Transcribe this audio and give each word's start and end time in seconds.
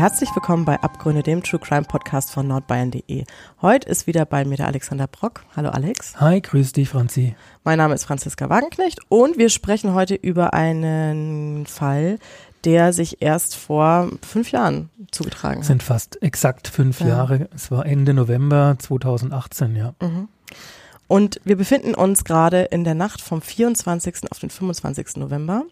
Herzlich 0.00 0.34
willkommen 0.34 0.64
bei 0.64 0.80
Abgründe, 0.80 1.22
dem 1.22 1.42
True 1.42 1.60
Crime 1.60 1.82
Podcast 1.82 2.30
von 2.30 2.48
nordbayern.de. 2.48 3.24
Heute 3.60 3.86
ist 3.86 4.06
wieder 4.06 4.24
bei 4.24 4.46
mir 4.46 4.56
der 4.56 4.66
Alexander 4.66 5.06
Brock. 5.06 5.44
Hallo 5.54 5.68
Alex. 5.68 6.18
Hi, 6.18 6.40
grüß 6.40 6.72
dich, 6.72 6.88
Franzi. 6.88 7.36
Mein 7.64 7.76
Name 7.76 7.92
ist 7.92 8.04
Franziska 8.04 8.48
Wagenknecht 8.48 9.00
und 9.10 9.36
wir 9.36 9.50
sprechen 9.50 9.92
heute 9.92 10.14
über 10.14 10.54
einen 10.54 11.66
Fall, 11.66 12.18
der 12.64 12.94
sich 12.94 13.20
erst 13.20 13.56
vor 13.56 14.08
fünf 14.22 14.52
Jahren 14.52 14.88
zugetragen 15.10 15.60
hat. 15.60 15.66
Sind 15.66 15.82
fast 15.82 16.22
exakt 16.22 16.68
fünf 16.68 17.02
ja. 17.02 17.08
Jahre. 17.08 17.50
Es 17.54 17.70
war 17.70 17.84
Ende 17.84 18.14
November 18.14 18.76
2018, 18.78 19.76
ja. 19.76 19.92
Mhm. 20.00 20.28
Und 21.08 21.42
wir 21.44 21.56
befinden 21.56 21.94
uns 21.94 22.24
gerade 22.24 22.62
in 22.62 22.84
der 22.84 22.94
Nacht 22.94 23.20
vom 23.20 23.42
24. 23.42 24.30
auf 24.30 24.38
den 24.38 24.48
25. 24.48 25.16
November. 25.16 25.64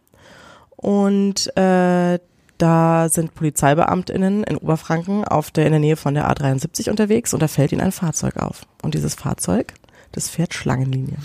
Und 0.77 1.57
äh, 1.57 2.19
da 2.59 3.09
sind 3.09 3.35
PolizeibeamtInnen 3.35 4.45
in 4.45 4.57
Oberfranken 4.57 5.25
auf 5.25 5.51
der, 5.51 5.67
in 5.67 5.73
der 5.73 5.81
Nähe 5.81 5.97
von 5.97 6.15
der 6.15 6.31
A73 6.31 6.91
unterwegs 6.91 7.33
und 7.33 7.41
da 7.41 7.49
fällt 7.49 7.73
ihnen 7.73 7.81
ein 7.81 7.93
Fahrzeug 7.93 8.37
auf. 8.37 8.67
Und 8.83 8.95
dieses 8.95 9.15
Fahrzeug, 9.15 9.75
das 10.13 10.29
fährt 10.29 10.55
Schlangenlinie. 10.55 11.17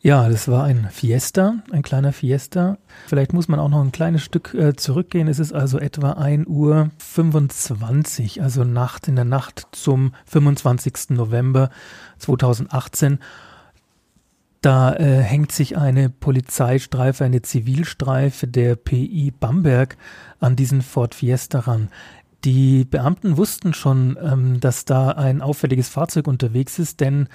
Ja, 0.00 0.28
das 0.28 0.46
war 0.46 0.62
ein 0.62 0.88
Fiesta, 0.92 1.56
ein 1.72 1.82
kleiner 1.82 2.12
Fiesta. 2.12 2.78
Vielleicht 3.08 3.32
muss 3.32 3.48
man 3.48 3.58
auch 3.58 3.68
noch 3.68 3.82
ein 3.82 3.90
kleines 3.90 4.22
Stück 4.22 4.54
äh, 4.54 4.76
zurückgehen. 4.76 5.26
Es 5.26 5.40
ist 5.40 5.52
also 5.52 5.80
etwa 5.80 6.12
1 6.12 6.46
Uhr 6.46 6.90
25, 6.98 8.40
also 8.40 8.62
Nacht 8.62 9.08
in 9.08 9.16
der 9.16 9.24
Nacht 9.24 9.66
zum 9.72 10.12
25. 10.26 11.10
November 11.10 11.70
2018. 12.18 13.18
Da 14.60 14.94
äh, 14.94 15.22
hängt 15.22 15.52
sich 15.52 15.76
eine 15.76 16.08
Polizeistreife, 16.10 17.24
eine 17.24 17.42
Zivilstreife 17.42 18.48
der 18.48 18.74
PI 18.74 19.32
Bamberg 19.38 19.96
an 20.40 20.56
diesen 20.56 20.82
Ford 20.82 21.14
Fiesta 21.14 21.60
ran. 21.60 21.90
Die 22.44 22.84
Beamten 22.84 23.36
wussten 23.36 23.72
schon, 23.72 24.18
ähm, 24.20 24.60
dass 24.60 24.84
da 24.84 25.10
ein 25.10 25.42
auffälliges 25.42 25.88
Fahrzeug 25.88 26.26
unterwegs 26.26 26.78
ist, 26.78 27.00
denn 27.00 27.28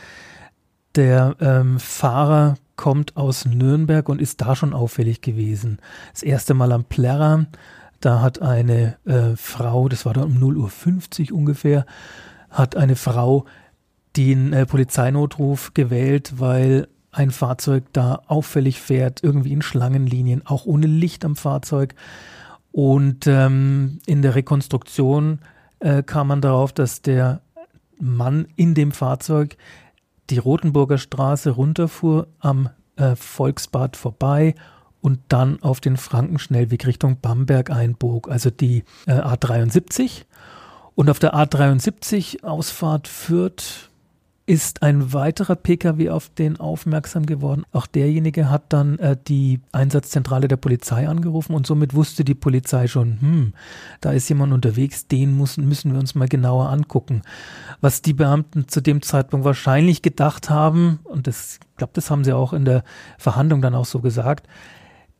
der 0.95 1.35
ähm, 1.39 1.79
Fahrer 1.79 2.55
kommt 2.75 3.15
aus 3.17 3.45
Nürnberg 3.45 4.07
und 4.09 4.21
ist 4.21 4.41
da 4.41 4.55
schon 4.55 4.73
auffällig 4.73 5.21
gewesen. 5.21 5.79
Das 6.11 6.23
erste 6.23 6.53
Mal 6.53 6.71
am 6.71 6.83
Plärrer, 6.83 7.45
da 7.99 8.21
hat 8.21 8.41
eine 8.41 8.97
äh, 9.05 9.35
Frau, 9.35 9.87
das 9.87 10.05
war 10.05 10.13
da 10.13 10.23
um 10.23 10.37
0.50 10.37 11.31
Uhr 11.31 11.37
ungefähr, 11.37 11.85
hat 12.49 12.75
eine 12.75 12.95
Frau 12.95 13.45
den 14.15 14.53
äh, 14.53 14.65
Polizeinotruf 14.65 15.73
gewählt, 15.73 16.33
weil 16.37 16.87
ein 17.13 17.31
Fahrzeug 17.31 17.85
da 17.93 18.23
auffällig 18.27 18.81
fährt, 18.81 19.23
irgendwie 19.23 19.53
in 19.53 19.61
Schlangenlinien, 19.61 20.45
auch 20.45 20.65
ohne 20.65 20.87
Licht 20.87 21.23
am 21.25 21.35
Fahrzeug. 21.35 21.95
Und 22.71 23.27
ähm, 23.27 23.99
in 24.05 24.21
der 24.21 24.35
Rekonstruktion 24.35 25.39
äh, 25.79 26.03
kam 26.03 26.27
man 26.27 26.41
darauf, 26.41 26.73
dass 26.73 27.01
der 27.01 27.41
Mann 27.99 28.47
in 28.55 28.73
dem 28.73 28.91
Fahrzeug 28.91 29.57
die 30.29 30.39
Rotenburger 30.39 30.97
Straße 30.97 31.51
runterfuhr, 31.51 32.27
am 32.39 32.69
äh, 32.95 33.15
Volksbad 33.15 33.95
vorbei 33.95 34.55
und 35.01 35.19
dann 35.27 35.61
auf 35.61 35.81
den 35.81 35.97
Frankenschnellweg 35.97 36.87
Richtung 36.87 37.19
Bamberg 37.21 37.69
einbog, 37.69 38.29
also 38.29 38.49
die 38.49 38.83
äh, 39.05 39.13
A73. 39.13 40.23
Und 40.95 41.09
auf 41.09 41.19
der 41.19 41.35
A73 41.35 42.43
Ausfahrt 42.43 43.07
Fürth 43.07 43.89
ist 44.45 44.83
ein 44.83 45.13
weiterer 45.13 45.55
Pkw 45.55 46.09
auf 46.09 46.29
den 46.29 46.59
aufmerksam 46.59 47.25
geworden. 47.25 47.63
Auch 47.71 47.87
derjenige 47.87 48.49
hat 48.49 48.73
dann 48.73 48.99
äh, 48.99 49.15
die 49.27 49.61
Einsatzzentrale 49.71 50.49
der 50.49 50.57
Polizei 50.57 51.07
angerufen 51.07 51.55
und 51.55 51.65
somit 51.65 51.93
wusste 51.93 52.25
die 52.25 52.35
Polizei 52.35 52.87
schon, 52.87 53.21
hm, 53.21 53.53
da 54.01 54.11
ist 54.11 54.27
jemand 54.27 54.51
unterwegs, 54.51 55.07
den 55.07 55.37
müssen, 55.37 55.67
müssen 55.67 55.93
wir 55.93 55.99
uns 55.99 56.13
mal 56.13 56.27
genauer 56.27 56.69
angucken. 56.69 57.21
Was 57.79 58.01
die 58.01 58.13
Beamten 58.13 58.67
zu 58.67 58.81
dem 58.81 59.01
Zeitpunkt 59.01 59.45
wahrscheinlich 59.45 60.01
gedacht 60.01 60.49
haben, 60.49 60.99
und 61.05 61.27
das, 61.27 61.59
ich 61.71 61.77
glaube, 61.77 61.93
das 61.93 62.11
haben 62.11 62.25
sie 62.25 62.33
auch 62.33 62.51
in 62.51 62.65
der 62.65 62.83
Verhandlung 63.17 63.61
dann 63.61 63.75
auch 63.75 63.85
so 63.85 64.01
gesagt, 64.01 64.47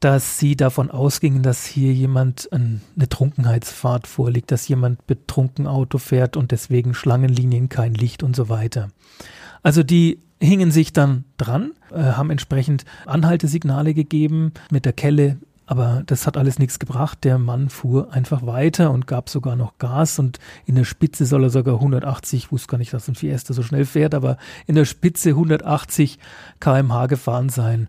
dass 0.03 0.38
sie 0.38 0.58
davon 0.58 0.91
ausgingen, 0.91 1.44
dass 1.44 1.66
hier 1.66 1.94
jemand 1.94 2.50
eine 2.52 3.08
Trunkenheitsfahrt 3.08 4.06
vorliegt, 4.06 4.52
dass 4.52 4.68
jemand 4.68 5.08
betrunken 5.08 5.66
Auto 5.66 5.97
fährt 5.97 6.36
und 6.36 6.52
deswegen 6.52 6.94
Schlangenlinien 6.94 7.69
kein 7.69 7.94
Licht 7.94 8.22
und 8.22 8.36
so 8.36 8.50
weiter. 8.50 8.90
Also 9.62 9.81
die 9.81 10.19
hingen 10.42 10.72
sich 10.72 10.92
dann 10.92 11.24
dran, 11.38 11.72
äh, 11.90 12.02
haben 12.02 12.31
entsprechend 12.31 12.84
Anhaltesignale 13.06 13.94
gegeben 13.94 14.52
mit 14.69 14.84
der 14.84 14.92
Kelle, 14.92 15.38
aber 15.66 16.03
das 16.06 16.28
hat 16.28 16.36
alles 16.36 16.59
nichts 16.59 16.80
gebracht. 16.80 17.24
Der 17.24 17.38
Mann 17.38 17.69
fuhr 17.69 18.12
einfach 18.12 18.46
weiter 18.46 18.92
und 18.92 19.08
gab 19.08 19.30
sogar 19.30 19.56
noch 19.56 19.78
Gas 19.78 20.19
und 20.19 20.38
in 20.66 20.75
der 20.75 20.84
Spitze 20.84 21.25
soll 21.25 21.44
er 21.46 21.50
sogar 21.50 21.75
180, 21.75 22.46
ich 22.46 22.52
wusste 22.52 22.68
gar 22.68 22.78
nicht, 22.78 22.92
dass 22.92 23.08
ein 23.08 23.16
Fiesta 23.16 23.53
so 23.53 23.63
schnell 23.63 23.86
fährt, 23.86 24.13
aber 24.13 24.36
in 24.68 24.75
der 24.75 24.84
Spitze 24.84 25.30
180 25.30 26.19
kmh 26.59 27.06
gefahren 27.08 27.47
sein. 27.47 27.88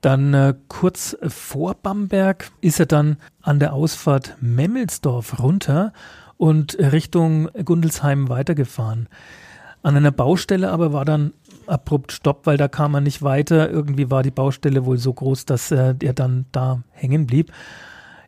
Dann 0.00 0.34
äh, 0.34 0.54
kurz 0.68 1.16
vor 1.26 1.74
Bamberg 1.74 2.50
ist 2.60 2.80
er 2.80 2.86
dann 2.86 3.16
an 3.42 3.58
der 3.58 3.72
Ausfahrt 3.72 4.36
Memmelsdorf 4.40 5.40
runter 5.40 5.92
und 6.36 6.76
Richtung 6.78 7.48
Gundelsheim 7.64 8.28
weitergefahren. 8.28 9.08
An 9.82 9.96
einer 9.96 10.10
Baustelle 10.10 10.70
aber 10.70 10.92
war 10.92 11.04
dann 11.04 11.32
abrupt 11.66 12.12
Stopp, 12.12 12.46
weil 12.46 12.56
da 12.56 12.68
kam 12.68 12.94
er 12.94 13.00
nicht 13.00 13.22
weiter. 13.22 13.70
Irgendwie 13.70 14.10
war 14.10 14.22
die 14.22 14.30
Baustelle 14.30 14.84
wohl 14.84 14.98
so 14.98 15.12
groß, 15.12 15.46
dass 15.46 15.70
äh, 15.70 15.94
er 16.00 16.12
dann 16.12 16.46
da 16.52 16.82
hängen 16.92 17.26
blieb. 17.26 17.52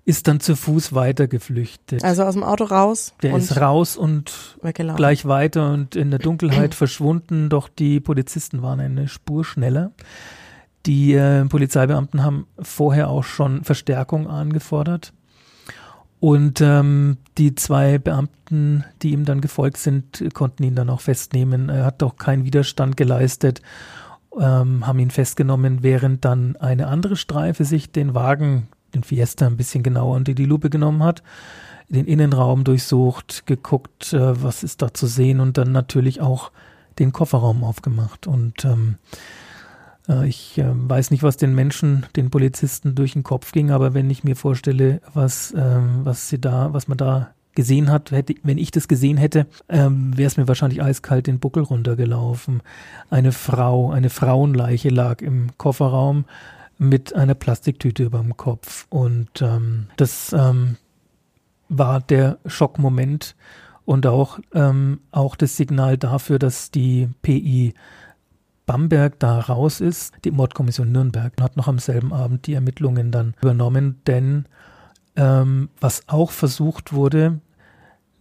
Ist 0.05 0.27
dann 0.27 0.41
zu 0.41 0.57
Fuß 0.57 0.95
weiter 0.95 1.28
geflüchtet. 1.28 2.03
Also 2.03 2.23
aus 2.23 2.34
dem 2.34 2.43
Auto 2.43 2.65
raus? 2.65 3.12
Der 3.23 3.37
ist 3.37 3.61
raus 3.61 3.97
und 3.97 4.57
gleich 4.97 5.27
weiter 5.27 5.71
und 5.73 5.97
in 5.97 6.11
der 6.11 6.19
Dunkelheit 6.19 6.75
verschwunden, 6.75 7.51
doch 7.51 7.69
die 7.69 8.01
Polizisten 8.01 8.62
waren 8.62 8.81
eine 8.81 9.09
Spur 9.09 9.45
schneller. 9.45 9.91
Die 10.87 11.15
äh, 11.15 11.44
Polizeibeamten 11.44 12.22
haben 12.22 12.47
vorher 12.59 13.09
auch 13.09 13.25
schon 13.25 13.65
Verstärkung 13.65 14.28
angefordert. 14.28 15.12
Und 16.21 16.61
ähm, 16.61 17.19
die 17.37 17.55
zwei 17.55 17.99
Beamten, 17.99 18.84
die 19.03 19.12
ihm 19.12 19.25
dann 19.25 19.41
gefolgt 19.41 19.77
sind, 19.77 20.25
konnten 20.34 20.65
ihn 20.65 20.75
dann 20.75 20.91
auch 20.91 21.00
festnehmen. 21.00 21.69
Er 21.69 21.84
hat 21.84 22.03
doch 22.03 22.16
keinen 22.16 22.44
Widerstand 22.44 22.97
geleistet, 22.97 23.62
ähm, 24.39 24.87
haben 24.87 24.99
ihn 24.99 25.11
festgenommen, 25.11 25.83
während 25.83 26.25
dann 26.25 26.56
eine 26.56 26.89
andere 26.89 27.15
Streife 27.16 27.65
sich 27.65 27.93
den 27.93 28.15
Wagen, 28.15 28.69
den 28.95 29.05
Fiesta, 29.05 29.47
ein 29.47 29.56
bisschen 29.56 29.84
genauer 29.84 30.16
unter 30.16 30.34
die 30.34 30.45
Lupe 30.45 30.71
genommen 30.71 31.05
hat, 31.05 31.22
den 31.89 32.06
Innenraum 32.06 32.65
durchsucht, 32.65 33.47
geguckt, 33.47 34.12
äh, 34.12 34.43
was 34.43 34.65
ist 34.65 34.83
da 34.83 34.93
zu 34.93 35.06
sehen 35.06 35.39
und 35.39 35.56
dann 35.56 35.71
natürlich 35.71 36.21
auch 36.21 36.50
den 36.99 37.12
Kofferraum 37.12 37.62
aufgemacht. 37.62 38.27
Und 38.27 38.65
ähm, 38.65 38.97
äh, 39.12 39.16
ich 40.25 40.59
äh, 40.59 40.65
weiß 40.67 41.11
nicht, 41.11 41.23
was 41.23 41.37
den 41.37 41.55
Menschen, 41.55 42.07
den 42.17 42.31
Polizisten 42.31 42.95
durch 42.95 43.13
den 43.13 43.23
Kopf 43.23 43.53
ging, 43.53 43.71
aber 43.71 43.95
wenn 43.95 44.09
ich 44.11 44.25
mir 44.25 44.37
vorstelle, 44.37 45.01
was, 45.13 45.53
ähm, 45.57 46.01
was 46.05 46.29
sie 46.29 46.41
da, 46.41 46.73
was 46.73 46.89
man 46.89 46.99
da 46.99 47.31
gesehen 47.55 47.91
hat, 47.91 48.13
hätte, 48.13 48.35
wenn 48.45 48.57
ich 48.57 48.71
das 48.71 48.89
gesehen 48.89 49.17
hätte, 49.17 49.47
ähm, 49.69 50.17
wäre 50.17 50.29
es 50.29 50.37
mir 50.37 50.47
wahrscheinlich 50.47 50.83
eiskalt 50.83 51.27
den 51.27 51.41
Buckel 51.41 51.65
runtergelaufen. 51.65 52.63
Eine 53.11 53.33
Frau, 53.33 53.91
eine 53.91 54.11
Frauenleiche 54.11 54.91
lag 54.91 55.21
im 55.23 55.49
Kofferraum 55.59 56.25
mit 56.79 57.15
einer 57.15 57.34
Plastiktüte 57.34 58.04
über 58.04 58.21
dem 58.21 58.37
Kopf. 58.37 58.87
Und 58.91 59.43
ähm, 59.43 59.89
das 59.97 60.33
ähm, 60.33 60.77
war 61.69 62.01
der 62.01 62.39
Schockmoment 62.47 63.34
und 63.84 64.07
auch, 64.07 64.39
ähm, 64.54 65.01
auch 65.11 65.34
das 65.34 65.57
Signal 65.57 65.99
dafür, 65.99 66.39
dass 66.39 66.71
die 66.71 67.09
PI 67.22 67.75
Bamberg 68.68 69.18
da 69.18 69.41
raus 69.41 69.80
ist. 69.80 70.12
Die 70.24 70.30
Mordkommission 70.30 70.92
Nürnberg 70.92 71.32
hat 71.41 71.56
noch 71.56 71.68
am 71.68 71.78
selben 71.78 72.12
Abend 72.12 72.47
die 72.47 72.53
Ermittlungen 72.53 73.10
dann 73.10 73.34
übernommen, 73.41 74.00
denn 74.06 74.44
ähm, 75.16 75.70
was 75.80 76.03
auch 76.06 76.30
versucht 76.30 76.92
wurde, 76.92 77.41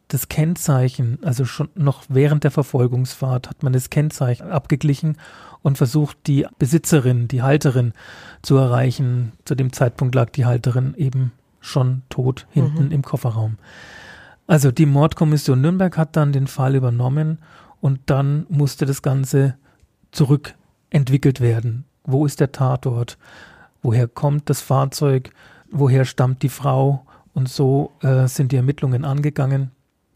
das 0.07 0.29
Kennzeichen, 0.29 1.19
also 1.21 1.43
schon 1.43 1.67
noch 1.75 2.05
während 2.07 2.45
der 2.45 2.51
Verfolgungsfahrt 2.51 3.49
hat 3.49 3.61
man 3.61 3.73
das 3.73 3.89
Kennzeichen 3.89 4.49
abgeglichen 4.49 5.17
und 5.63 5.77
versucht, 5.77 6.17
die 6.27 6.47
Besitzerin, 6.57 7.27
die 7.27 7.41
Halterin 7.41 7.91
zu 8.41 8.55
erreichen. 8.55 9.33
Zu 9.43 9.53
dem 9.53 9.73
Zeitpunkt 9.73 10.15
lag 10.15 10.29
die 10.29 10.45
Halterin 10.45 10.95
eben 10.95 11.33
schon 11.59 12.03
tot 12.07 12.47
hinten 12.51 12.85
mhm. 12.85 12.91
im 12.91 13.01
Kofferraum. 13.01 13.57
Also 14.47 14.71
die 14.71 14.85
Mordkommission 14.85 15.59
Nürnberg 15.59 15.97
hat 15.97 16.15
dann 16.15 16.31
den 16.31 16.47
Fall 16.47 16.75
übernommen 16.75 17.39
und 17.81 17.99
dann 18.05 18.45
musste 18.47 18.85
das 18.85 19.01
Ganze 19.01 19.57
zurückentwickelt 20.17 21.41
werden. 21.41 21.85
Wo 22.03 22.25
ist 22.25 22.39
der 22.39 22.51
Tatort? 22.51 23.17
Woher 23.81 24.07
kommt 24.07 24.49
das 24.49 24.61
Fahrzeug? 24.61 25.31
woher 25.71 26.05
stammt 26.05 26.43
die 26.43 26.49
Frau 26.49 27.05
und 27.33 27.49
so 27.49 27.91
äh, 28.01 28.27
sind 28.27 28.51
die 28.51 28.55
Ermittlungen 28.55 29.05
angegangen 29.05 29.71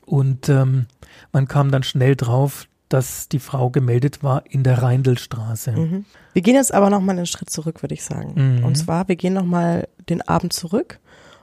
und 0.05 0.49
ähm, 0.49 0.87
man 1.31 1.47
kam 1.47 1.71
dann 1.71 1.83
schnell 1.83 2.15
drauf, 2.15 2.67
dass 2.89 3.29
die 3.29 3.39
Frau 3.39 3.69
gemeldet 3.69 4.23
war 4.23 4.43
in 4.49 4.63
der 4.63 4.81
Rheindelstraße. 4.81 5.71
Mhm. 5.71 6.05
Wir 6.33 6.41
gehen 6.41 6.55
jetzt 6.55 6.73
aber 6.73 6.89
nochmal 6.89 7.17
einen 7.17 7.25
Schritt 7.25 7.49
zurück, 7.49 7.81
würde 7.81 7.93
ich 7.93 8.03
sagen. 8.03 8.33
Mhm. 8.35 8.65
Und 8.65 8.75
zwar, 8.75 9.07
wir 9.07 9.15
gehen 9.15 9.33
nochmal 9.33 9.87
den 10.09 10.21
Abend 10.21 10.51
zurück 10.51 10.99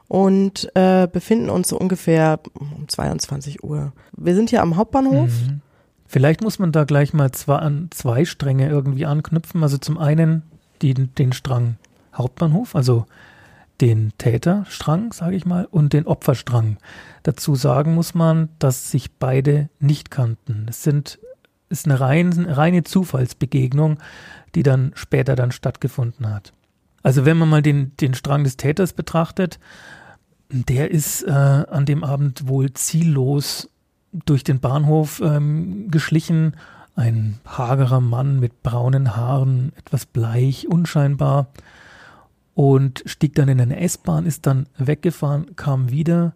und 0.09 0.71
äh, 0.75 1.09
befinden 1.11 1.49
uns 1.49 1.69
so 1.69 1.79
ungefähr 1.79 2.41
um 2.55 2.87
22 2.87 3.65
Uhr. 3.65 3.93
Wir 4.17 4.35
sind 4.35 4.51
hier 4.51 4.63
am 4.63 4.77
Hauptbahnhof. 4.77 5.31
Mhm. 5.31 5.61
Vielleicht 6.09 6.43
muss 6.43 6.59
man 6.59 6.73
da 6.73 6.85
gleich 6.85 7.13
mal 7.13 7.31
zwei, 7.33 7.57
an 7.57 7.89
zwei 7.91 8.25
Stränge 8.25 8.69
irgendwie 8.69 9.05
anknüpfen. 9.05 9.63
Also 9.63 9.77
zum 9.77 9.99
einen 9.99 10.43
die, 10.81 10.95
den 10.95 11.33
Strang 11.33 11.77
Hauptbahnhof, 12.15 12.75
also 12.75 13.07
den 13.81 14.13
Täterstrang, 14.19 15.13
sage 15.13 15.37
ich 15.37 15.47
mal, 15.47 15.67
und 15.71 15.93
den 15.93 16.07
Opferstrang. 16.07 16.79
Dazu 17.23 17.55
sagen 17.55 17.95
muss 17.95 18.15
man, 18.15 18.49
dass 18.59 18.91
sich 18.91 19.13
beide 19.13 19.69
nicht 19.79 20.11
kannten. 20.11 20.67
Es 20.69 20.83
sind 20.83 21.21
ist 21.69 21.85
eine 21.85 22.01
rein, 22.01 22.33
reine 22.49 22.83
Zufallsbegegnung, 22.83 23.99
die 24.55 24.63
dann 24.63 24.93
später 24.95 25.37
dann 25.37 25.53
stattgefunden 25.53 26.33
hat. 26.33 26.55
Also 27.03 27.27
wenn 27.27 27.37
man 27.37 27.51
mal 27.51 27.61
den, 27.61 27.95
den 27.99 28.15
Strang 28.15 28.45
des 28.45 28.57
Täters 28.57 28.95
betrachtet, 28.95 29.59
der 30.51 30.91
ist 30.91 31.23
äh, 31.25 31.31
an 31.31 31.85
dem 31.85 32.05
Abend 32.05 32.49
wohl 32.49 32.73
ziellos 32.73 33.69
durch 34.13 34.45
den 34.45 34.61
Bahnhof 34.61 35.21
ähm, 35.21 35.91
geschlichen. 35.91 36.55
Ein 36.97 37.39
hagerer 37.47 38.01
Mann 38.01 38.41
mit 38.41 38.63
braunen 38.63 39.17
Haaren, 39.17 39.73
etwas 39.77 40.07
bleich, 40.07 40.69
unscheinbar. 40.69 41.49
Und 42.55 43.05
stieg 43.07 43.35
dann 43.35 43.49
in 43.49 43.61
eine 43.61 43.79
S-Bahn, 43.81 44.27
ist 44.27 44.47
dann 44.47 44.67
weggefahren, 44.77 45.55
kam 45.55 45.91
wieder 45.91 46.35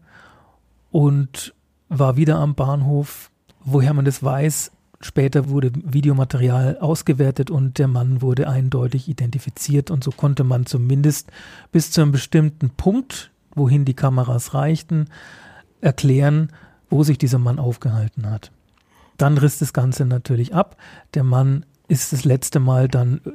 und 0.92 1.52
war 1.88 2.16
wieder 2.16 2.38
am 2.38 2.54
Bahnhof. 2.54 3.30
Woher 3.64 3.92
man 3.92 4.04
das 4.04 4.22
weiß, 4.22 4.70
Später 5.04 5.48
wurde 5.48 5.72
Videomaterial 5.74 6.78
ausgewertet 6.78 7.50
und 7.50 7.78
der 7.78 7.88
Mann 7.88 8.22
wurde 8.22 8.48
eindeutig 8.48 9.08
identifiziert 9.08 9.90
und 9.90 10.04
so 10.04 10.12
konnte 10.12 10.44
man 10.44 10.64
zumindest 10.64 11.32
bis 11.72 11.90
zu 11.90 12.02
einem 12.02 12.12
bestimmten 12.12 12.70
Punkt, 12.70 13.32
wohin 13.56 13.84
die 13.84 13.94
Kameras 13.94 14.54
reichten, 14.54 15.06
erklären, 15.80 16.50
wo 16.92 17.02
sich 17.02 17.16
dieser 17.18 17.38
Mann 17.38 17.58
aufgehalten 17.58 18.30
hat. 18.30 18.52
Dann 19.16 19.38
riss 19.38 19.58
das 19.58 19.72
Ganze 19.72 20.04
natürlich 20.04 20.54
ab. 20.54 20.76
Der 21.14 21.24
Mann 21.24 21.64
ist 21.88 22.12
das 22.12 22.24
letzte 22.24 22.60
Mal 22.60 22.86
dann 22.88 23.20
äh, 23.24 23.30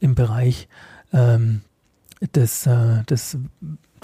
im 0.00 0.14
Bereich 0.14 0.68
ähm, 1.12 1.62
des, 2.34 2.66
äh, 2.66 3.02
des, 3.04 3.38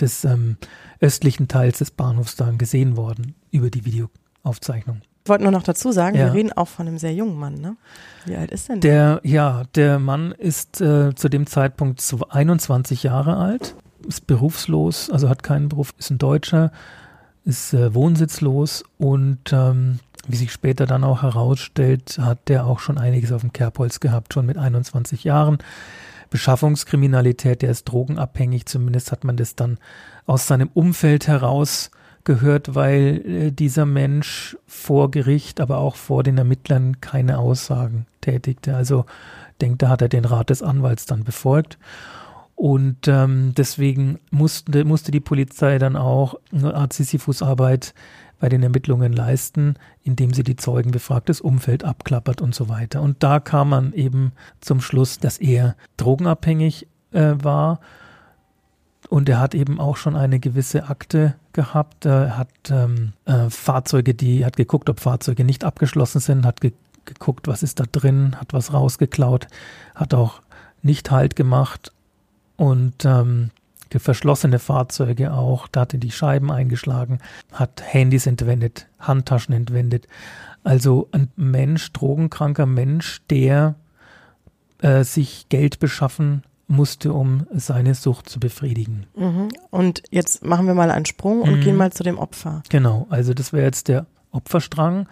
des 0.01 0.25
ähm, 0.25 0.57
östlichen 1.01 1.49
Teils 1.49 1.79
des 1.79 1.91
Bahnhofs 1.91 2.37
dann 2.37 2.57
gesehen 2.59 2.97
worden 2.97 3.35
über 3.51 3.69
die 3.71 3.85
Videoaufzeichnung. 3.85 5.01
Ich 5.25 5.29
wollte 5.31 5.43
nur 5.45 5.53
noch 5.53 5.63
dazu 5.63 5.93
sagen, 5.93 6.17
Ja. 6.17 6.27
wir 6.27 6.33
reden 6.35 6.53
auch 6.53 6.69
von 6.69 6.87
einem 6.89 6.99
sehr 6.99 7.13
jungen 7.15 7.37
Mann, 7.39 7.55
ne? 7.55 7.77
Wie 8.25 8.37
alt 8.37 8.51
ist 8.51 8.69
denn 8.69 8.81
Der, 8.81 9.21
ja, 9.25 9.65
der 9.75 9.99
Mann 9.99 10.33
ist 10.33 10.81
äh, 10.81 11.15
zu 11.15 11.29
dem 11.29 11.47
Zeitpunkt 11.47 12.01
zw- 12.01 12.29
21 12.31 13.03
Jahre 13.03 13.37
alt, 13.37 13.75
ist 14.07 14.27
berufslos, 14.27 15.11
also 15.11 15.29
hat 15.29 15.43
keinen 15.43 15.69
Beruf, 15.69 15.93
ist 15.99 16.11
ein 16.11 16.19
Deutscher, 16.19 16.71
ist 17.49 17.73
äh, 17.73 17.95
wohnsitzlos 17.95 18.85
und 18.99 19.53
ähm, 19.53 20.01
wie 20.27 20.37
sich 20.37 20.53
später 20.53 20.85
dann 20.85 21.03
auch 21.03 21.23
herausstellt, 21.23 22.19
hat 22.21 22.49
der 22.49 22.67
auch 22.67 22.79
schon 22.79 22.99
einiges 22.99 23.33
auf 23.33 23.41
dem 23.41 23.55
Kerbholz 23.55 24.01
gehabt, 24.01 24.35
schon 24.35 24.45
mit 24.45 24.59
21 24.59 25.25
Jahren. 25.25 25.57
Beschaffungskriminalität, 26.29 27.63
der 27.63 27.71
ist 27.71 27.85
drogenabhängig, 27.85 28.67
zumindest 28.67 29.11
hat 29.13 29.25
man 29.25 29.39
das 29.39 29.55
dann 29.55 29.79
aus 30.27 30.47
seinem 30.47 30.69
Umfeld 30.75 31.27
heraus 31.27 31.91
gehört, 32.25 32.75
weil 32.75 33.23
äh, 33.27 33.51
dieser 33.51 33.87
Mensch 33.87 34.59
vor 34.67 35.11
Gericht, 35.11 35.59
aber 35.59 35.79
auch 35.79 35.97
vor 35.97 36.23
den 36.23 36.37
Ermittlern 36.37 37.01
keine 37.01 37.39
Aussagen 37.39 38.05
tätigte. 38.21 38.77
Also 38.77 39.07
denkt, 39.63 39.81
da 39.81 39.89
hat 39.89 40.03
er 40.03 40.11
den 40.11 40.27
Rat 40.27 40.51
des 40.51 40.63
Anwalts 40.63 41.07
dann 41.07 41.25
befolgt. 41.25 41.79
Und 42.59 43.07
ähm, 43.07 43.53
deswegen 43.57 44.19
musste, 44.33 44.85
musste 44.85 45.13
die 45.13 45.21
Polizei 45.21 45.79
dann 45.79 45.95
auch 45.95 46.35
eine 46.53 46.75
Art 46.75 46.93
Sisyphus-Arbeit 46.93 47.95
bei 48.41 48.49
den 48.49 48.65
Ermittlungen 48.65 49.13
leisten, 49.13 49.77
indem 50.03 50.35
sie 50.35 50.43
die 50.43 50.57
Zeugen 50.57 50.91
befragt, 50.91 51.29
das 51.29 51.41
Umfeld 51.41 51.85
abklappert 51.85 52.41
und 52.41 52.57
so 52.57 52.69
weiter. 52.69 53.01
Und 53.01 53.23
da 53.23 53.39
kam 53.39 53.69
man 53.69 53.93
eben 53.93 54.33
zum 54.61 54.81
Schluss, 54.81 55.21
dass 55.21 55.39
er 55.39 55.77
drogenabhängig 55.99 56.89
äh, 57.13 57.35
war 57.41 57.79
und 59.09 59.29
er 59.29 59.39
hat 59.39 59.55
eben 59.55 59.79
auch 59.79 59.97
schon 59.97 60.17
eine 60.17 60.41
gewisse 60.41 60.89
Akte 60.89 61.37
gehabt. 61.53 62.07
Er 62.07 62.37
hat 62.37 62.51
ähm, 62.71 63.13
äh, 63.25 63.51
Fahrzeuge, 63.51 64.15
die 64.15 64.45
hat 64.45 64.57
geguckt, 64.57 64.91
ob 64.91 64.99
Fahrzeuge 64.99 65.45
nicht 65.45 65.63
abgeschlossen 65.63 66.19
sind, 66.19 66.45
hat 66.45 66.61
ge 66.61 66.73
geguckt, 67.05 67.47
was 67.47 67.63
ist 67.63 67.81
da 67.81 67.85
drin, 67.91 68.37
hat 68.39 68.53
was 68.53 68.75
rausgeklaut, 68.75 69.47
hat 69.95 70.13
auch 70.13 70.43
nicht 70.83 71.11
Halt 71.11 71.37
gemacht 71.37 71.93
und 72.59 73.07
ähm, 73.07 73.51
verschlossene 73.91 74.59
Fahrzeuge 74.59 75.33
auch, 75.33 75.67
da 75.69 75.81
hat 75.81 75.95
er 75.95 75.99
die 76.01 76.11
Scheiben 76.11 76.51
eingeschlagen, 76.53 77.21
hat 77.53 77.83
Handys 77.83 78.27
entwendet, 78.27 78.87
Handtaschen 78.99 79.55
entwendet. 79.55 80.07
Also 80.65 81.09
ein 81.13 81.29
Mensch, 81.37 81.91
drogenkranker 81.95 82.67
Mensch, 82.67 83.23
der 83.31 83.77
äh, 84.83 85.05
sich 85.05 85.49
Geld 85.49 85.79
beschaffen 85.79 86.43
musste, 86.67 87.15
um 87.15 87.47
seine 87.55 87.95
Sucht 87.95 88.29
zu 88.29 88.39
befriedigen. 88.39 89.07
Mhm. 89.17 89.49
Und 89.71 90.03
jetzt 90.11 90.45
machen 90.45 90.67
wir 90.67 90.75
mal 90.75 90.91
einen 90.91 91.07
Sprung 91.07 91.41
und 91.41 91.57
Mhm. 91.57 91.61
gehen 91.63 91.77
mal 91.77 91.91
zu 91.93 92.03
dem 92.03 92.19
Opfer. 92.19 92.63
Genau, 92.69 93.07
also 93.09 93.33
das 93.33 93.55
wäre 93.55 93.65
jetzt 93.65 93.89
der 93.89 94.05
Opferstrang. 94.33 95.09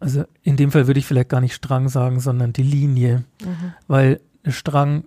Also 0.00 0.24
in 0.42 0.56
dem 0.56 0.72
Fall 0.72 0.88
würde 0.88 0.98
ich 0.98 1.06
vielleicht 1.06 1.28
gar 1.28 1.40
nicht 1.40 1.54
Strang 1.54 1.88
sagen, 1.88 2.18
sondern 2.18 2.52
die 2.52 2.64
Linie, 2.64 3.22
Mhm. 3.44 3.72
weil 3.86 4.20
Strang 4.48 5.04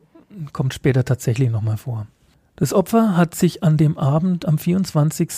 kommt 0.53 0.73
später 0.73 1.05
tatsächlich 1.05 1.49
nochmal 1.49 1.77
vor. 1.77 2.07
Das 2.55 2.73
Opfer 2.73 3.15
hat 3.15 3.35
sich 3.35 3.63
an 3.63 3.77
dem 3.77 3.97
Abend 3.97 4.47
am 4.47 4.57
24. 4.57 5.29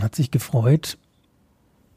hat 0.00 0.14
sich 0.14 0.30
gefreut 0.30 0.96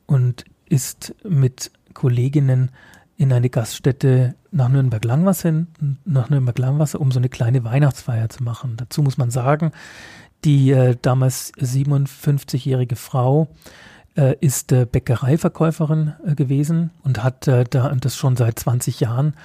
und 0.05 0.45
ist 0.67 1.15
mit 1.23 1.71
Kolleginnen 1.93 2.71
in 3.15 3.31
eine 3.31 3.49
Gaststätte 3.49 4.35
nach 4.51 4.69
Nürnberg-Langwasser, 4.69 5.65
nach 6.03 6.29
Nürnberg-Langwasser, 6.29 6.99
um 6.99 7.11
so 7.11 7.19
eine 7.19 7.29
kleine 7.29 7.63
Weihnachtsfeier 7.63 8.29
zu 8.29 8.43
machen. 8.43 8.75
Dazu 8.77 9.01
muss 9.01 9.17
man 9.17 9.31
sagen, 9.31 9.71
die 10.43 10.71
äh, 10.71 10.97
damals 11.01 11.53
57-jährige 11.53 12.95
Frau 12.95 13.47
äh, 14.17 14.35
ist 14.41 14.71
äh, 14.71 14.85
Bäckereiverkäuferin 14.85 16.13
äh, 16.25 16.35
gewesen 16.35 16.91
und 17.03 17.23
hat 17.23 17.47
äh, 17.47 17.63
da 17.69 17.95
das 17.95 18.17
schon 18.17 18.35
seit 18.35 18.59
20 18.59 18.99
Jahren 18.99 19.35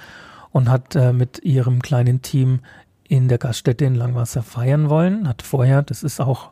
und 0.51 0.69
hat 0.69 0.95
äh, 0.95 1.13
mit 1.13 1.43
ihrem 1.43 1.81
kleinen 1.81 2.21
Team 2.21 2.59
in 3.07 3.27
der 3.27 3.37
Gaststätte 3.37 3.85
in 3.85 3.95
Langwasser 3.95 4.43
feiern 4.43 4.89
wollen. 4.89 5.27
Hat 5.27 5.41
vorher, 5.41 5.81
das 5.81 6.03
ist 6.03 6.19
auch 6.19 6.51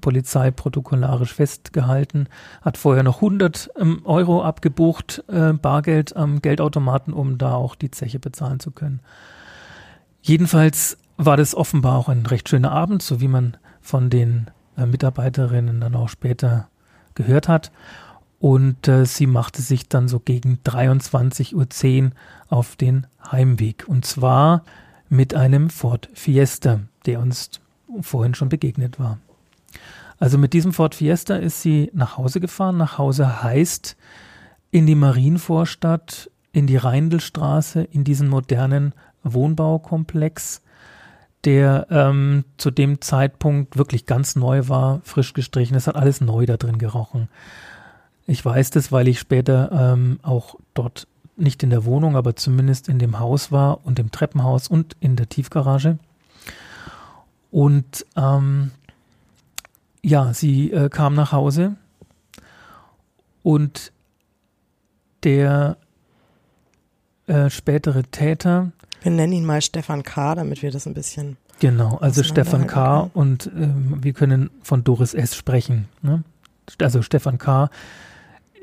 polizeiprotokollarisch 0.00 1.34
festgehalten, 1.34 2.28
hat 2.62 2.78
vorher 2.78 3.02
noch 3.02 3.16
100 3.16 3.70
ähm, 3.78 4.00
Euro 4.04 4.42
abgebucht, 4.42 5.24
äh, 5.28 5.52
Bargeld 5.52 6.16
am 6.16 6.42
Geldautomaten, 6.42 7.12
um 7.12 7.38
da 7.38 7.54
auch 7.54 7.74
die 7.74 7.90
Zeche 7.90 8.18
bezahlen 8.18 8.60
zu 8.60 8.70
können. 8.70 9.00
Jedenfalls 10.22 10.98
war 11.16 11.36
das 11.36 11.54
offenbar 11.54 11.98
auch 11.98 12.08
ein 12.08 12.26
recht 12.26 12.48
schöner 12.48 12.72
Abend, 12.72 13.02
so 13.02 13.20
wie 13.20 13.28
man 13.28 13.56
von 13.80 14.10
den 14.10 14.50
äh, 14.76 14.86
Mitarbeiterinnen 14.86 15.80
dann 15.80 15.94
auch 15.94 16.08
später 16.08 16.68
gehört 17.14 17.48
hat. 17.48 17.70
Und 18.44 18.88
äh, 18.88 19.06
sie 19.06 19.26
machte 19.26 19.62
sich 19.62 19.88
dann 19.88 20.06
so 20.06 20.20
gegen 20.20 20.58
23.10 20.66 22.04
Uhr 22.04 22.10
auf 22.50 22.76
den 22.76 23.06
Heimweg. 23.32 23.88
Und 23.88 24.04
zwar 24.04 24.64
mit 25.08 25.32
einem 25.32 25.70
Ford 25.70 26.10
Fiesta, 26.12 26.80
der 27.06 27.20
uns 27.20 27.52
vorhin 28.02 28.34
schon 28.34 28.50
begegnet 28.50 29.00
war. 29.00 29.16
Also 30.18 30.36
mit 30.36 30.52
diesem 30.52 30.74
Ford 30.74 30.94
Fiesta 30.94 31.36
ist 31.36 31.62
sie 31.62 31.90
nach 31.94 32.18
Hause 32.18 32.38
gefahren. 32.38 32.76
Nach 32.76 32.98
Hause 32.98 33.42
heißt 33.42 33.96
in 34.70 34.84
die 34.84 34.94
Marienvorstadt, 34.94 36.30
in 36.52 36.66
die 36.66 36.76
Rheindelstraße, 36.76 37.82
in 37.82 38.04
diesen 38.04 38.28
modernen 38.28 38.92
Wohnbaukomplex, 39.22 40.60
der 41.46 41.86
ähm, 41.88 42.44
zu 42.58 42.70
dem 42.70 43.00
Zeitpunkt 43.00 43.78
wirklich 43.78 44.04
ganz 44.04 44.36
neu 44.36 44.68
war, 44.68 45.00
frisch 45.02 45.32
gestrichen. 45.32 45.78
Es 45.78 45.86
hat 45.86 45.96
alles 45.96 46.20
neu 46.20 46.44
da 46.44 46.58
drin 46.58 46.76
gerochen. 46.76 47.30
Ich 48.26 48.44
weiß 48.44 48.70
das, 48.70 48.90
weil 48.90 49.08
ich 49.08 49.18
später 49.18 49.70
ähm, 49.72 50.18
auch 50.22 50.56
dort 50.72 51.06
nicht 51.36 51.62
in 51.62 51.70
der 51.70 51.84
Wohnung, 51.84 52.16
aber 52.16 52.36
zumindest 52.36 52.88
in 52.88 52.98
dem 52.98 53.18
Haus 53.18 53.52
war 53.52 53.84
und 53.84 53.98
im 53.98 54.10
Treppenhaus 54.10 54.68
und 54.68 54.96
in 55.00 55.16
der 55.16 55.28
Tiefgarage. 55.28 55.98
Und 57.50 58.06
ähm, 58.16 58.70
ja, 60.02 60.32
sie 60.32 60.70
äh, 60.70 60.88
kam 60.88 61.14
nach 61.14 61.32
Hause 61.32 61.76
und 63.42 63.92
der 65.22 65.76
äh, 67.26 67.48
spätere 67.50 68.02
Täter, 68.04 68.72
Wir 69.02 69.12
nennen 69.12 69.32
ihn 69.32 69.44
mal 69.44 69.60
Stefan 69.62 70.02
K., 70.02 70.34
damit 70.34 70.62
wir 70.62 70.70
das 70.70 70.86
ein 70.86 70.94
bisschen. 70.94 71.36
Genau, 71.60 71.96
also 71.98 72.22
Stefan 72.22 72.66
K. 72.66 73.10
und 73.14 73.50
ähm, 73.54 73.98
wir 74.02 74.12
können 74.12 74.50
von 74.62 74.82
Doris 74.82 75.14
S. 75.14 75.36
sprechen. 75.36 75.88
Ne? 76.02 76.24
Also 76.80 77.02
Stefan 77.02 77.38
K. 77.38 77.70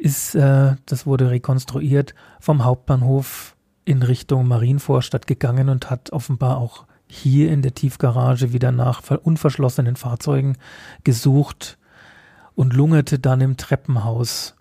ist, 0.02 0.36
äh, 0.36 0.76
das 0.86 1.06
wurde 1.06 1.30
rekonstruiert, 1.30 2.16
vom 2.40 2.64
Hauptbahnhof 2.64 3.56
in 3.86 4.02
Richtung 4.02 4.48
Marienvorstadt 4.48 5.28
gegangen 5.28 5.70
und 5.70 5.90
hat 5.90 6.12
offenbar 6.12 6.58
auch 6.58 6.86
hier 7.08 7.52
in 7.52 7.62
der 7.62 7.76
Tiefgarage 7.76 8.52
wieder 8.52 8.72
nach 8.72 9.02
unverschlossenen 9.12 9.96
Fahrzeugen 9.96 10.58
gesucht 11.04 11.78
und 12.56 12.74
lungerte 12.74 13.20
dann 13.20 13.42
im 13.42 13.58
Treppenhaus 13.58 14.56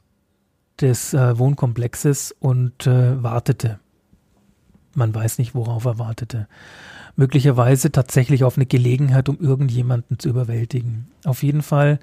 des 0.80 1.14
äh, 1.14 1.38
Wohnkomplexes 1.38 2.35
und 2.38 2.87
äh, 2.87 3.23
wartete. 3.23 3.78
Man 4.94 5.14
weiß 5.14 5.38
nicht, 5.38 5.54
worauf 5.54 5.85
er 5.85 5.99
wartete. 5.99 6.49
Möglicherweise 7.16 7.92
tatsächlich 7.92 8.44
auf 8.44 8.56
eine 8.56 8.66
Gelegenheit, 8.66 9.28
um 9.28 9.38
irgendjemanden 9.38 10.18
zu 10.18 10.28
überwältigen. 10.28 11.09
Auf 11.25 11.42
jeden 11.42 11.62
Fall 11.62 11.99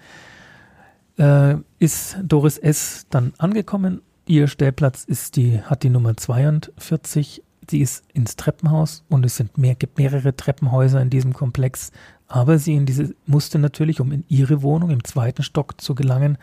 äh, 1.18 1.56
ist 1.80 2.18
Doris 2.24 2.58
S. 2.58 3.06
dann 3.10 3.34
angekommen. 3.38 4.02
Ihr 4.26 4.48
Stellplatz 4.48 5.04
ist 5.04 5.36
die, 5.36 5.62
hat 5.62 5.84
die 5.84 5.90
Nummer 5.90 6.18
42. 6.18 7.44
Sie 7.70 7.82
ist 7.82 8.04
ins 8.14 8.36
Treppenhaus 8.36 9.04
und 9.10 9.26
es 9.26 9.36
sind 9.36 9.58
mehr, 9.58 9.76
gibt 9.76 9.98
mehrere 9.98 10.36
Treppenhäuser 10.36 11.02
in 11.02 11.10
diesem 11.10 11.34
Komplex. 11.34 11.92
Aber 12.28 12.60
sie 12.60 12.76
in 12.76 12.86
diese, 12.86 13.16
musste 13.26 13.60
natürlich, 13.60 14.00
um 14.02 14.12
in 14.12 14.26
ihre 14.28 14.62
Wohnung 14.62 14.90
im 14.90 15.04
zweiten 15.04 15.44
Stock 15.44 15.80
zu 15.82 15.96
gelangen, 15.96 16.38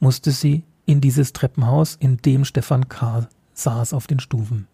musste 0.00 0.30
sie 0.30 0.64
in 0.84 1.00
dieses 1.00 1.32
Treppenhaus, 1.32 1.96
in 1.96 2.16
dem 2.18 2.44
Stefan 2.44 2.88
K. 2.88 3.28
saß 3.54 3.92
auf 3.92 4.06
den 4.06 4.20
Stufen. 4.20 4.66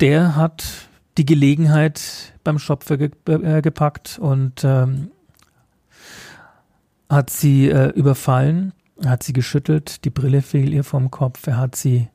Der 0.00 0.36
hat 0.36 0.88
die 1.16 1.24
Gelegenheit 1.24 2.34
beim 2.44 2.58
Schopfer 2.58 2.98
ge 2.98 3.10
äh, 3.26 3.62
gepackt 3.62 4.18
und 4.20 4.62
ähm, 4.64 5.10
hat 7.08 7.30
sie 7.30 7.68
äh, 7.68 7.90
überfallen, 7.90 8.72
hat 9.04 9.22
sie 9.22 9.32
geschüttelt, 9.32 10.04
die 10.04 10.10
Brille 10.10 10.42
fiel 10.42 10.72
ihr 10.72 10.84
vom 10.84 11.10
Kopf, 11.10 11.46
er 11.46 11.58
hat 11.58 11.76
sie 11.76 12.08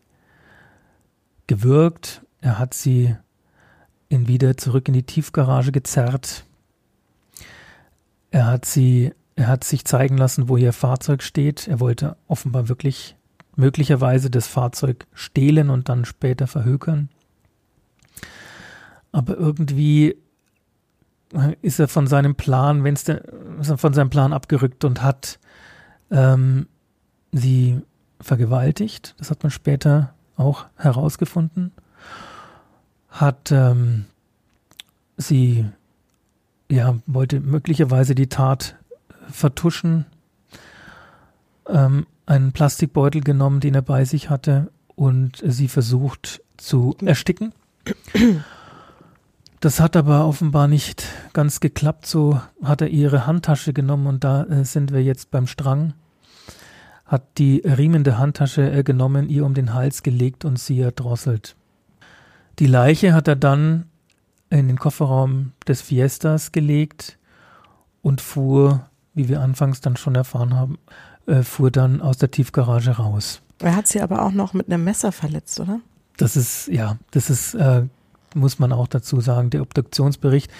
gewürgt, 1.47 2.21
er 2.41 2.59
hat 2.59 2.73
sie 2.73 3.15
in 4.09 4.27
wieder 4.27 4.57
zurück 4.57 4.87
in 4.87 4.93
die 4.93 5.03
Tiefgarage 5.03 5.71
gezerrt, 5.71 6.45
er 8.31 8.47
hat 8.47 8.65
sie 8.65 9.11
er 9.35 9.47
hat 9.47 9.63
sich 9.63 9.85
zeigen 9.85 10.17
lassen, 10.17 10.49
wo 10.49 10.57
ihr 10.57 10.73
Fahrzeug 10.73 11.23
steht. 11.23 11.67
Er 11.67 11.79
wollte 11.79 12.15
offenbar 12.27 12.69
wirklich 12.69 13.15
möglicherweise 13.55 14.29
das 14.29 14.47
Fahrzeug 14.47 15.07
stehlen 15.13 15.69
und 15.69 15.89
dann 15.89 16.05
später 16.05 16.47
verhökern. 16.47 17.09
Aber 19.11 19.37
irgendwie 19.37 20.15
ist 21.61 21.79
er 21.79 21.87
von 21.87 22.07
seinem 22.07 22.35
Plan, 22.35 22.83
wenn 22.83 22.93
es 22.93 23.05
von 23.75 23.93
seinem 23.93 24.09
Plan 24.09 24.33
abgerückt 24.33 24.83
und 24.83 25.01
hat 25.01 25.39
ähm, 26.09 26.67
sie 27.31 27.81
vergewaltigt. 28.19 29.15
Das 29.17 29.31
hat 29.31 29.43
man 29.43 29.51
später 29.51 30.13
auch 30.37 30.65
herausgefunden. 30.75 31.71
Hat 33.09 33.51
ähm, 33.51 34.05
sie, 35.17 35.65
ja, 36.69 36.97
wollte 37.05 37.39
möglicherweise 37.39 38.15
die 38.15 38.27
Tat 38.27 38.75
vertuschen, 39.29 40.05
ähm, 41.67 42.05
einen 42.25 42.51
Plastikbeutel 42.51 43.21
genommen, 43.21 43.59
den 43.59 43.75
er 43.75 43.81
bei 43.81 44.05
sich 44.05 44.29
hatte, 44.29 44.71
und 44.95 45.41
sie 45.45 45.67
versucht 45.67 46.41
zu 46.57 46.95
ersticken. 47.03 47.53
Das 49.61 49.79
hat 49.79 49.95
aber 49.95 50.27
offenbar 50.27 50.67
nicht 50.67 51.05
ganz 51.33 51.59
geklappt. 51.59 52.05
So 52.05 52.41
hat 52.63 52.81
er 52.81 52.89
ihre 52.89 53.25
Handtasche 53.27 53.73
genommen 53.73 54.07
und 54.07 54.23
da 54.23 54.43
äh, 54.43 54.65
sind 54.65 54.91
wir 54.91 55.03
jetzt 55.03 55.31
beim 55.31 55.47
Strang. 55.47 55.93
Hat 57.05 57.37
die 57.37 57.61
riemende 57.63 58.17
Handtasche 58.17 58.69
äh, 58.69 58.83
genommen, 58.83 59.29
ihr 59.29 59.45
um 59.45 59.53
den 59.53 59.73
Hals 59.73 60.03
gelegt 60.03 60.45
und 60.45 60.59
sie 60.59 60.79
erdrosselt. 60.79 61.55
Die 62.59 62.65
Leiche 62.65 63.13
hat 63.13 63.27
er 63.27 63.35
dann 63.35 63.85
in 64.49 64.67
den 64.67 64.77
Kofferraum 64.77 65.53
des 65.67 65.81
Fiestas 65.81 66.51
gelegt 66.51 67.17
und 68.01 68.19
fuhr 68.19 68.89
wie 69.13 69.29
wir 69.29 69.41
anfangs 69.41 69.81
dann 69.81 69.97
schon 69.97 70.15
erfahren 70.15 70.55
haben, 70.55 70.77
äh, 71.27 71.43
fuhr 71.43 71.71
dann 71.71 72.01
aus 72.01 72.17
der 72.17 72.31
Tiefgarage 72.31 72.91
raus. 72.91 73.41
Er 73.59 73.75
hat 73.75 73.87
sie 73.87 74.01
aber 74.01 74.23
auch 74.23 74.31
noch 74.31 74.53
mit 74.53 74.67
einem 74.67 74.83
Messer 74.83 75.11
verletzt, 75.11 75.59
oder? 75.59 75.81
Das 76.17 76.35
ist, 76.35 76.67
ja, 76.67 76.97
das 77.11 77.29
ist, 77.29 77.55
muss 78.35 78.59
man 78.59 78.71
auch 78.71 78.87
dazu 78.87 79.21
sagen, 79.21 79.49
der 79.49 79.61
Obduktionsbericht 79.61 80.51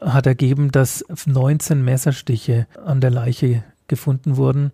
hat 0.00 0.26
ergeben, 0.26 0.70
dass 0.70 1.04
19 1.26 1.82
Messerstiche 1.82 2.66
an 2.84 3.00
der 3.00 3.10
Leiche 3.10 3.64
gefunden 3.88 4.36
wurden. 4.36 4.72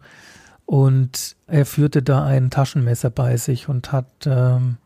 Und 0.66 1.37
er 1.47 1.66
führte 1.66 2.02
da 2.02 2.25
ein 2.25 2.50
Taschenmesser 2.50 3.11
bei 3.11 3.37
sich 3.37 3.69
und 3.69 3.92
hat 3.92 4.07
ähm, 4.26 4.76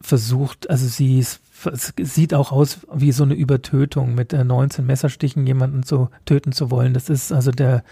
versucht, 0.00 0.70
also 0.70 0.86
sie 0.86 1.18
ist 1.18 1.40
es 1.66 1.92
sieht 2.00 2.32
auch 2.32 2.52
aus 2.52 2.78
wie 2.90 3.12
so 3.12 3.22
eine 3.22 3.34
Übertötung 3.34 4.14
mit 4.14 4.32
äh, 4.32 4.44
19 4.44 4.86
Messerstichen 4.86 5.46
jemanden 5.46 5.82
zu 5.82 6.08
töten 6.24 6.52
zu 6.52 6.70
wollen. 6.70 6.94
Das 6.94 7.10
ist 7.10 7.32
also 7.32 7.50
der, 7.50 7.84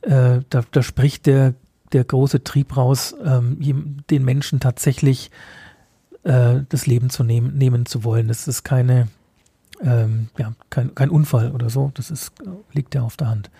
äh, 0.00 0.40
da, 0.48 0.62
da 0.70 0.82
spricht 0.82 1.26
der, 1.26 1.52
der 1.92 2.04
große 2.04 2.44
Trieb 2.44 2.74
raus, 2.74 3.14
ähm, 3.22 3.58
den 4.08 4.24
Menschen 4.24 4.58
tatsächlich 4.58 5.26
äh, 5.26 5.61
das 6.22 6.86
Leben 6.86 7.10
zu 7.10 7.24
nehmen, 7.24 7.56
nehmen 7.56 7.86
zu 7.86 8.04
wollen. 8.04 8.28
Das 8.28 8.46
ist 8.46 8.62
keine, 8.62 9.08
ähm, 9.80 10.28
ja, 10.38 10.52
kein, 10.70 10.94
kein 10.94 11.10
Unfall 11.10 11.50
oder 11.52 11.68
so. 11.68 11.90
Das 11.94 12.10
ist, 12.10 12.32
liegt 12.72 12.94
ja 12.94 13.02
auf 13.02 13.16
der 13.16 13.28
Hand. 13.28 13.50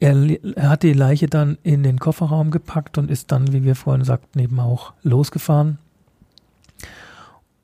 Er, 0.00 0.14
er, 0.56 0.70
hat 0.70 0.82
die 0.82 0.92
Leiche 0.92 1.26
dann 1.26 1.58
in 1.62 1.82
den 1.82 1.98
Kofferraum 1.98 2.50
gepackt 2.50 2.98
und 2.98 3.10
ist 3.10 3.32
dann, 3.32 3.52
wie 3.52 3.64
wir 3.64 3.74
vorhin 3.74 4.04
sagten, 4.04 4.38
eben 4.38 4.60
auch 4.60 4.92
losgefahren 5.02 5.78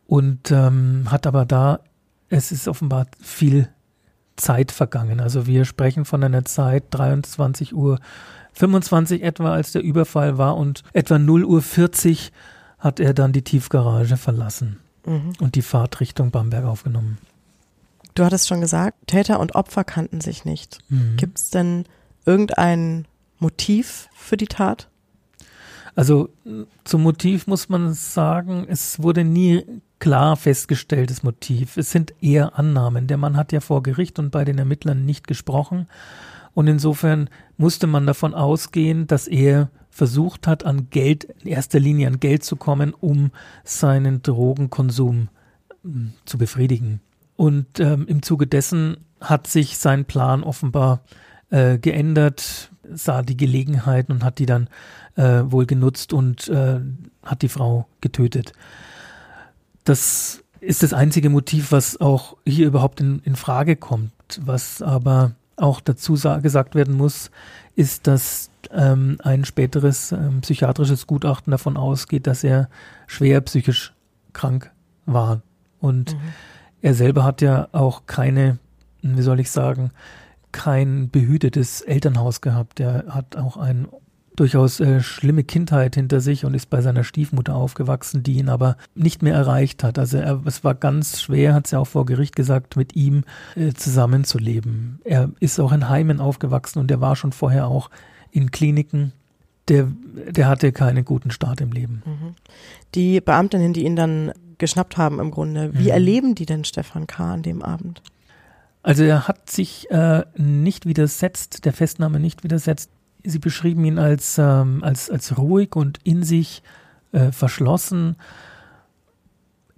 und 0.06 0.50
ähm, 0.50 1.06
hat 1.10 1.26
aber 1.26 1.44
da, 1.44 1.80
es 2.28 2.52
ist 2.52 2.68
offenbar 2.68 3.06
viel 3.20 3.68
Zeit 4.36 4.72
vergangen. 4.72 5.20
Also 5.20 5.46
wir 5.46 5.64
sprechen 5.64 6.04
von 6.04 6.22
einer 6.22 6.44
Zeit 6.44 6.84
23 6.90 7.74
Uhr 7.74 7.98
25 8.52 9.22
etwa, 9.22 9.52
als 9.52 9.72
der 9.72 9.82
Überfall 9.82 10.38
war 10.38 10.56
und 10.56 10.82
etwa 10.92 11.18
0 11.18 11.44
Uhr 11.44 11.62
40 11.62 12.32
hat 12.84 13.00
er 13.00 13.14
dann 13.14 13.32
die 13.32 13.42
Tiefgarage 13.42 14.18
verlassen 14.18 14.78
mhm. 15.06 15.32
und 15.40 15.54
die 15.54 15.62
Fahrt 15.62 16.00
Richtung 16.00 16.30
Bamberg 16.30 16.66
aufgenommen. 16.66 17.16
Du 18.14 18.24
hattest 18.24 18.46
schon 18.46 18.60
gesagt, 18.60 19.08
Täter 19.08 19.40
und 19.40 19.54
Opfer 19.54 19.84
kannten 19.84 20.20
sich 20.20 20.44
nicht. 20.44 20.78
Mhm. 20.90 21.16
Gibt 21.16 21.38
es 21.38 21.50
denn 21.50 21.86
irgendein 22.26 23.06
Motiv 23.38 24.08
für 24.14 24.36
die 24.36 24.46
Tat? 24.46 24.88
Also 25.96 26.28
zum 26.84 27.02
Motiv 27.02 27.46
muss 27.46 27.70
man 27.70 27.94
sagen, 27.94 28.66
es 28.68 29.00
wurde 29.02 29.24
nie 29.24 29.64
klar 29.98 30.36
festgestelltes 30.36 31.22
Motiv. 31.22 31.78
Es 31.78 31.90
sind 31.90 32.12
eher 32.20 32.58
Annahmen. 32.58 33.06
Der 33.06 33.16
Mann 33.16 33.36
hat 33.36 33.52
ja 33.52 33.60
vor 33.60 33.82
Gericht 33.82 34.18
und 34.18 34.30
bei 34.30 34.44
den 34.44 34.58
Ermittlern 34.58 35.06
nicht 35.06 35.26
gesprochen. 35.26 35.86
Und 36.52 36.66
insofern 36.66 37.30
musste 37.56 37.86
man 37.86 38.06
davon 38.06 38.34
ausgehen, 38.34 39.06
dass 39.06 39.26
er 39.26 39.70
versucht 39.94 40.48
hat, 40.48 40.64
an 40.64 40.90
Geld, 40.90 41.22
in 41.22 41.46
erster 41.46 41.78
Linie 41.78 42.08
an 42.08 42.18
Geld 42.18 42.42
zu 42.42 42.56
kommen, 42.56 42.92
um 42.92 43.30
seinen 43.62 44.22
Drogenkonsum 44.22 45.28
hm, 45.84 46.12
zu 46.24 46.36
befriedigen. 46.36 47.00
Und 47.36 47.78
ähm, 47.78 48.04
im 48.08 48.20
Zuge 48.20 48.48
dessen 48.48 48.96
hat 49.20 49.46
sich 49.46 49.78
sein 49.78 50.04
Plan 50.04 50.42
offenbar 50.42 51.02
äh, 51.50 51.78
geändert, 51.78 52.72
sah 52.92 53.22
die 53.22 53.36
Gelegenheiten 53.36 54.10
und 54.10 54.24
hat 54.24 54.40
die 54.40 54.46
dann 54.46 54.68
äh, 55.14 55.42
wohl 55.44 55.64
genutzt 55.64 56.12
und 56.12 56.48
äh, 56.48 56.80
hat 57.22 57.42
die 57.42 57.48
Frau 57.48 57.86
getötet. 58.00 58.52
Das 59.84 60.42
ist 60.58 60.82
das 60.82 60.92
einzige 60.92 61.30
Motiv, 61.30 61.70
was 61.70 62.00
auch 62.00 62.36
hier 62.44 62.66
überhaupt 62.66 63.00
in, 63.00 63.20
in 63.20 63.36
Frage 63.36 63.76
kommt. 63.76 64.10
Was 64.40 64.82
aber 64.82 65.36
auch 65.56 65.80
dazu 65.80 66.14
gesagt 66.14 66.74
werden 66.74 66.96
muss, 66.96 67.30
ist, 67.76 68.06
dass 68.06 68.50
ähm, 68.70 69.18
ein 69.22 69.44
späteres 69.44 70.12
ähm, 70.12 70.40
psychiatrisches 70.40 71.06
Gutachten 71.06 71.50
davon 71.50 71.76
ausgeht, 71.76 72.26
dass 72.26 72.44
er 72.44 72.68
schwer 73.06 73.40
psychisch 73.42 73.92
krank 74.32 74.70
war. 75.06 75.42
Und 75.80 76.14
mhm. 76.14 76.20
er 76.82 76.94
selber 76.94 77.24
hat 77.24 77.40
ja 77.42 77.68
auch 77.72 78.06
keine, 78.06 78.58
wie 79.02 79.22
soll 79.22 79.40
ich 79.40 79.50
sagen, 79.50 79.90
kein 80.52 81.10
behütetes 81.10 81.80
Elternhaus 81.80 82.40
gehabt. 82.40 82.80
Er 82.80 83.06
hat 83.08 83.36
auch 83.36 83.56
ein 83.56 83.88
durchaus 84.36 84.80
äh, 84.80 85.00
schlimme 85.00 85.44
Kindheit 85.44 85.94
hinter 85.94 86.20
sich 86.20 86.44
und 86.44 86.54
ist 86.54 86.70
bei 86.70 86.80
seiner 86.80 87.04
Stiefmutter 87.04 87.54
aufgewachsen, 87.54 88.22
die 88.22 88.34
ihn 88.38 88.48
aber 88.48 88.76
nicht 88.94 89.22
mehr 89.22 89.34
erreicht 89.34 89.84
hat. 89.84 89.98
Also 89.98 90.18
er, 90.18 90.42
es 90.44 90.64
war 90.64 90.74
ganz 90.74 91.20
schwer, 91.22 91.54
hat 91.54 91.66
sie 91.66 91.76
ja 91.76 91.80
auch 91.80 91.86
vor 91.86 92.04
Gericht 92.06 92.34
gesagt, 92.34 92.76
mit 92.76 92.96
ihm 92.96 93.24
äh, 93.54 93.72
zusammenzuleben. 93.72 95.00
Er 95.04 95.30
ist 95.40 95.60
auch 95.60 95.72
in 95.72 95.88
Heimen 95.88 96.20
aufgewachsen 96.20 96.78
und 96.80 96.90
er 96.90 97.00
war 97.00 97.16
schon 97.16 97.32
vorher 97.32 97.68
auch 97.68 97.90
in 98.30 98.50
Kliniken. 98.50 99.12
Der, 99.68 99.88
der 100.30 100.48
hatte 100.48 100.72
keinen 100.72 101.04
guten 101.04 101.30
Start 101.30 101.60
im 101.60 101.72
Leben. 101.72 102.02
Mhm. 102.04 102.34
Die 102.94 103.20
Beamtinnen, 103.20 103.72
die 103.72 103.84
ihn 103.84 103.96
dann 103.96 104.32
geschnappt 104.58 104.96
haben 104.98 105.20
im 105.20 105.30
Grunde. 105.30 105.72
Wie 105.74 105.84
Mhm. 105.84 105.88
erleben 105.90 106.34
die 106.34 106.44
denn 106.46 106.64
Stefan 106.64 107.06
K. 107.06 107.34
an 107.34 107.42
dem 107.42 107.62
Abend? 107.62 108.02
Also 108.82 109.04
er 109.04 109.26
hat 109.26 109.48
sich 109.48 109.90
äh, 109.90 110.24
nicht 110.36 110.84
widersetzt, 110.84 111.64
der 111.64 111.72
Festnahme 111.72 112.20
nicht 112.20 112.44
widersetzt. 112.44 112.90
Sie 113.24 113.38
beschrieben 113.38 113.84
ihn 113.84 113.98
als, 113.98 114.38
ähm, 114.38 114.84
als, 114.84 115.10
als 115.10 115.38
ruhig 115.38 115.74
und 115.74 115.98
in 116.04 116.22
sich 116.22 116.62
äh, 117.12 117.32
verschlossen. 117.32 118.16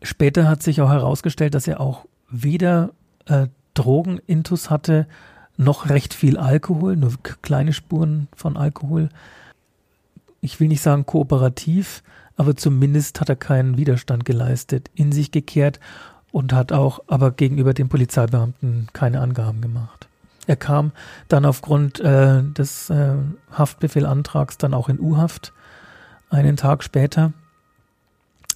Später 0.03 0.49
hat 0.49 0.63
sich 0.63 0.81
auch 0.81 0.91
herausgestellt, 0.91 1.55
dass 1.55 1.69
er 1.69 1.81
auch 1.81 2.07
weder 2.29 2.91
äh, 3.27 3.47
Drogenintus 3.75 4.71
hatte, 4.71 5.07
noch 5.57 5.89
recht 5.89 6.13
viel 6.13 6.37
Alkohol, 6.37 6.97
nur 6.97 7.15
kleine 7.43 7.73
Spuren 7.73 8.29
von 8.35 8.57
Alkohol. 8.57 9.09
Ich 10.41 10.61
will 10.61 10.69
nicht 10.69 10.83
sagen 10.83 11.07
kooperativ, 11.07 12.03
aber 12.37 12.57
zumindest 12.57 13.21
hat 13.21 13.29
er 13.29 13.37
keinen 13.37 13.77
Widerstand 13.77 14.25
geleistet, 14.25 14.91
in 14.95 15.13
sich 15.13 15.31
gekehrt 15.31 15.81
und 16.33 16.53
hat 16.53 16.73
auch 16.73 17.01
aber 17.07 17.31
gegenüber 17.31 17.73
den 17.73 17.89
Polizeibeamten 17.89 18.89
keine 18.93 19.21
Angaben 19.21 19.61
gemacht. 19.61 20.09
Er 20.47 20.57
kam 20.57 20.93
dann 21.29 21.45
aufgrund 21.45 22.01
äh, 22.01 22.43
des 22.43 22.91
äh, 22.91 23.15
Haftbefehlantrags 23.53 24.59
dann 24.59 24.75
auch 24.75 24.89
in 24.89 25.01
U-Haft 25.01 25.53
einen 26.31 26.57
Tag 26.57 26.85
später, 26.85 27.33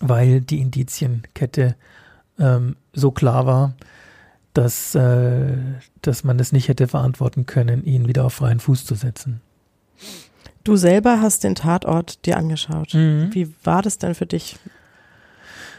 weil 0.01 0.41
die 0.41 0.61
Indizienkette 0.61 1.77
ähm, 2.39 2.77
so 2.93 3.11
klar 3.11 3.47
war, 3.47 3.75
dass, 4.55 4.95
äh, 4.95 5.57
dass 6.03 6.25
man 6.25 6.39
es 6.41 6.53
nicht 6.53 6.69
hätte 6.69 6.89
verantworten 6.89 7.47
können, 7.47 7.85
ihn 7.85 8.09
wieder 8.09 8.25
auf 8.25 8.35
freien 8.35 8.61
Fuß 8.61 8.85
zu 8.85 8.95
setzen. 8.95 9.41
Du 10.65 10.77
selber 10.77 11.21
hast 11.21 11.45
den 11.45 11.55
Tatort 11.55 12.25
dir 12.27 12.37
angeschaut. 12.37 12.95
Mhm. 12.95 13.31
Wie 13.33 13.53
war 13.65 13.83
das 13.83 13.99
denn 13.99 14.15
für 14.15 14.27
dich? 14.27 14.57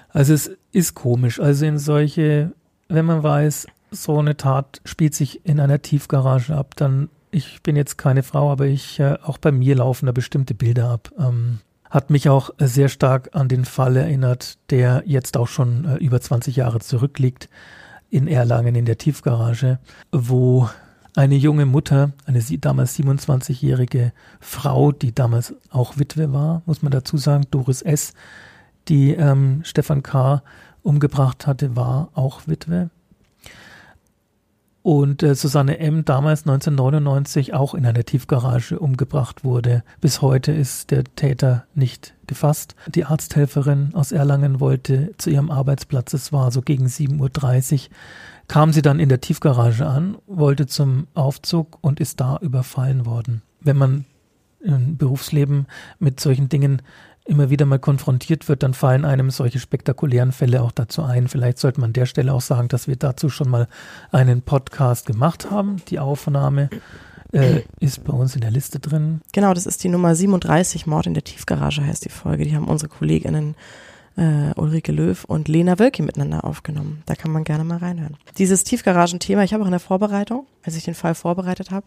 Also 0.09 0.33
es 0.33 0.51
ist 0.71 0.95
komisch. 0.95 1.39
Also 1.39 1.65
in 1.65 1.77
solche, 1.77 2.51
wenn 2.87 3.05
man 3.05 3.23
weiß, 3.23 3.67
so 3.91 4.17
eine 4.17 4.37
Tat 4.37 4.81
spielt 4.85 5.13
sich 5.13 5.45
in 5.45 5.59
einer 5.59 5.81
Tiefgarage 5.81 6.55
ab, 6.55 6.75
dann, 6.77 7.09
ich 7.29 7.61
bin 7.61 7.75
jetzt 7.75 7.97
keine 7.97 8.23
Frau, 8.23 8.51
aber 8.51 8.65
ich, 8.65 8.99
äh, 8.99 9.17
auch 9.23 9.37
bei 9.37 9.51
mir 9.51 9.75
laufen 9.75 10.05
da 10.05 10.11
bestimmte 10.13 10.53
Bilder 10.53 10.89
ab. 10.89 11.11
Ähm, 11.19 11.59
hat 11.89 12.09
mich 12.09 12.29
auch 12.29 12.51
sehr 12.57 12.87
stark 12.87 13.29
an 13.33 13.49
den 13.49 13.65
Fall 13.65 13.97
erinnert, 13.97 14.57
der 14.69 15.03
jetzt 15.05 15.35
auch 15.35 15.49
schon 15.49 15.85
äh, 15.85 15.95
über 15.97 16.21
20 16.21 16.55
Jahre 16.55 16.79
zurückliegt, 16.79 17.49
in 18.09 18.27
Erlangen 18.27 18.75
in 18.75 18.85
der 18.85 18.97
Tiefgarage, 18.97 19.79
wo 20.11 20.69
eine 21.15 21.35
junge 21.35 21.65
Mutter, 21.65 22.11
eine 22.25 22.41
damals 22.41 22.97
27-jährige 22.97 24.13
Frau, 24.39 24.91
die 24.91 25.13
damals 25.13 25.53
auch 25.69 25.97
Witwe 25.97 26.31
war, 26.31 26.61
muss 26.65 26.81
man 26.81 26.91
dazu 26.91 27.17
sagen, 27.17 27.45
Doris 27.51 27.81
S., 27.81 28.13
die 28.87 29.11
ähm, 29.11 29.61
Stefan 29.63 30.03
K. 30.03 30.41
umgebracht 30.81 31.45
hatte, 31.45 31.75
war 31.75 32.09
auch 32.13 32.47
Witwe. 32.47 32.89
Und 34.83 35.21
äh, 35.21 35.35
Susanne 35.35 35.77
M. 35.77 36.05
damals 36.05 36.41
1999 36.41 37.53
auch 37.53 37.75
in 37.75 37.85
einer 37.85 38.03
Tiefgarage 38.03 38.79
umgebracht 38.79 39.43
wurde. 39.43 39.83
Bis 39.99 40.21
heute 40.21 40.51
ist 40.51 40.89
der 40.89 41.03
Täter 41.03 41.65
nicht 41.75 42.15
gefasst. 42.25 42.75
Die 42.87 43.05
Arzthelferin 43.05 43.91
aus 43.93 44.11
Erlangen 44.11 44.59
wollte 44.59 45.11
zu 45.17 45.29
ihrem 45.29 45.51
Arbeitsplatz, 45.51 46.13
es 46.13 46.33
war 46.33 46.51
so 46.51 46.61
gegen 46.61 46.87
7.30 46.87 47.73
Uhr, 47.73 47.89
kam 48.47 48.73
sie 48.73 48.81
dann 48.81 48.99
in 48.99 49.09
der 49.09 49.21
Tiefgarage 49.21 49.85
an, 49.85 50.17
wollte 50.25 50.65
zum 50.65 51.07
Aufzug 51.13 51.77
und 51.81 51.99
ist 51.99 52.19
da 52.19 52.37
überfallen 52.41 53.05
worden. 53.05 53.43
Wenn 53.59 53.77
man 53.77 54.05
im 54.61 54.97
Berufsleben 54.97 55.67
mit 55.99 56.19
solchen 56.19 56.49
Dingen 56.49 56.81
immer 57.25 57.49
wieder 57.49 57.65
mal 57.65 57.79
konfrontiert 57.79 58.49
wird, 58.49 58.63
dann 58.63 58.73
fallen 58.73 59.05
einem 59.05 59.29
solche 59.29 59.59
spektakulären 59.59 60.31
Fälle 60.31 60.61
auch 60.61 60.71
dazu 60.71 61.03
ein. 61.03 61.27
Vielleicht 61.27 61.59
sollte 61.59 61.79
man 61.79 61.89
an 61.89 61.93
der 61.93 62.05
Stelle 62.05 62.33
auch 62.33 62.41
sagen, 62.41 62.67
dass 62.67 62.87
wir 62.87 62.95
dazu 62.95 63.29
schon 63.29 63.49
mal 63.49 63.67
einen 64.11 64.41
Podcast 64.41 65.05
gemacht 65.05 65.51
haben. 65.51 65.77
Die 65.89 65.99
Aufnahme 65.99 66.69
äh, 67.31 67.61
ist 67.79 68.03
bei 68.03 68.13
uns 68.13 68.35
in 68.35 68.41
der 68.41 68.51
Liste 68.51 68.79
drin. 68.79 69.21
Genau, 69.33 69.53
das 69.53 69.65
ist 69.65 69.83
die 69.83 69.89
Nummer 69.89 70.15
37, 70.15 70.87
Mord 70.87 71.07
in 71.07 71.13
der 71.13 71.23
Tiefgarage 71.23 71.85
heißt 71.85 72.05
die 72.05 72.09
Folge. 72.09 72.43
Die 72.43 72.55
haben 72.55 72.67
unsere 72.67 72.89
Kolleginnen 72.89 73.55
äh, 74.17 74.51
Ulrike 74.55 74.91
Löw 74.91 75.23
und 75.25 75.47
Lena 75.47 75.79
Wölki 75.79 76.01
miteinander 76.01 76.43
aufgenommen. 76.43 77.03
Da 77.05 77.15
kann 77.15 77.31
man 77.31 77.43
gerne 77.43 77.63
mal 77.63 77.77
reinhören. 77.77 78.17
Dieses 78.37 78.63
Tiefgaragenthema, 78.63 79.43
ich 79.43 79.53
habe 79.53 79.63
auch 79.63 79.67
in 79.67 79.71
der 79.71 79.79
Vorbereitung, 79.79 80.45
als 80.63 80.75
ich 80.75 80.83
den 80.83 80.95
Fall 80.95 81.15
vorbereitet 81.15 81.71
habe, 81.71 81.85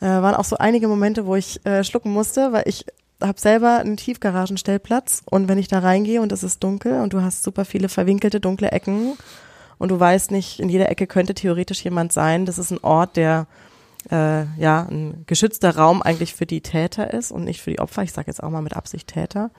äh, 0.00 0.06
waren 0.06 0.34
auch 0.34 0.44
so 0.44 0.56
einige 0.58 0.88
Momente, 0.88 1.26
wo 1.26 1.36
ich 1.36 1.64
äh, 1.66 1.84
schlucken 1.84 2.12
musste, 2.12 2.52
weil 2.52 2.64
ich 2.66 2.86
habe 3.22 3.40
selber 3.40 3.78
einen 3.78 3.96
Tiefgaragenstellplatz 3.96 5.22
und 5.30 5.48
wenn 5.48 5.58
ich 5.58 5.68
da 5.68 5.78
reingehe 5.78 6.20
und 6.20 6.32
es 6.32 6.42
ist 6.42 6.62
dunkel 6.62 7.00
und 7.00 7.12
du 7.12 7.22
hast 7.22 7.42
super 7.42 7.64
viele 7.64 7.88
verwinkelte 7.88 8.40
dunkle 8.40 8.72
Ecken 8.72 9.14
und 9.78 9.90
du 9.90 9.98
weißt 9.98 10.30
nicht, 10.30 10.60
in 10.60 10.68
jeder 10.68 10.90
Ecke 10.90 11.06
könnte 11.06 11.34
theoretisch 11.34 11.82
jemand 11.82 12.12
sein. 12.12 12.46
Das 12.46 12.58
ist 12.58 12.70
ein 12.70 12.82
Ort, 12.82 13.16
der 13.16 13.46
äh, 14.10 14.44
ja 14.58 14.86
ein 14.90 15.24
geschützter 15.26 15.76
Raum 15.76 16.02
eigentlich 16.02 16.34
für 16.34 16.46
die 16.46 16.60
Täter 16.60 17.12
ist 17.12 17.32
und 17.32 17.44
nicht 17.44 17.60
für 17.60 17.70
die 17.70 17.80
Opfer. 17.80 18.02
Ich 18.02 18.12
sage 18.12 18.28
jetzt 18.28 18.42
auch 18.42 18.50
mal 18.50 18.62
mit 18.62 18.76
Absicht 18.76 19.08
Täter 19.08 19.50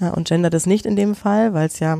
äh, 0.00 0.10
und 0.10 0.28
gender 0.28 0.50
das 0.50 0.66
nicht 0.66 0.86
in 0.86 0.96
dem 0.96 1.14
Fall, 1.14 1.54
weil 1.54 1.66
es 1.66 1.78
ja 1.80 1.98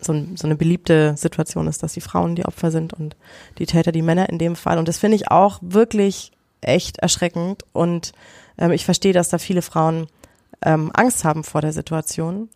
so, 0.00 0.12
ein, 0.12 0.36
so 0.36 0.46
eine 0.46 0.56
beliebte 0.56 1.14
Situation 1.16 1.66
ist, 1.66 1.82
dass 1.82 1.92
die 1.92 2.00
Frauen 2.00 2.34
die 2.34 2.46
Opfer 2.46 2.70
sind 2.70 2.92
und 2.92 3.16
die 3.58 3.66
Täter 3.66 3.92
die 3.92 4.02
Männer 4.02 4.28
in 4.28 4.38
dem 4.38 4.56
Fall. 4.56 4.78
Und 4.78 4.88
das 4.88 4.98
finde 4.98 5.16
ich 5.16 5.30
auch 5.30 5.58
wirklich 5.62 6.32
echt 6.62 6.98
erschreckend 6.98 7.64
und 7.72 8.12
ähm, 8.58 8.72
ich 8.72 8.84
verstehe, 8.84 9.12
dass 9.12 9.28
da 9.28 9.38
viele 9.38 9.62
Frauen 9.62 10.06
ähm, 10.62 10.90
Angst 10.94 11.24
haben 11.24 11.44
vor 11.44 11.60
der 11.60 11.72
Situation. 11.72 12.48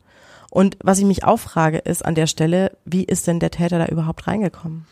Und 0.50 0.76
was 0.82 0.98
ich 0.98 1.04
mich 1.04 1.24
auch 1.24 1.38
frage, 1.38 1.78
ist 1.78 2.04
an 2.04 2.14
der 2.14 2.26
Stelle, 2.26 2.76
wie 2.84 3.04
ist 3.04 3.26
denn 3.26 3.40
der 3.40 3.50
Täter 3.50 3.78
da 3.78 3.86
überhaupt 3.86 4.26
reingekommen? 4.26 4.86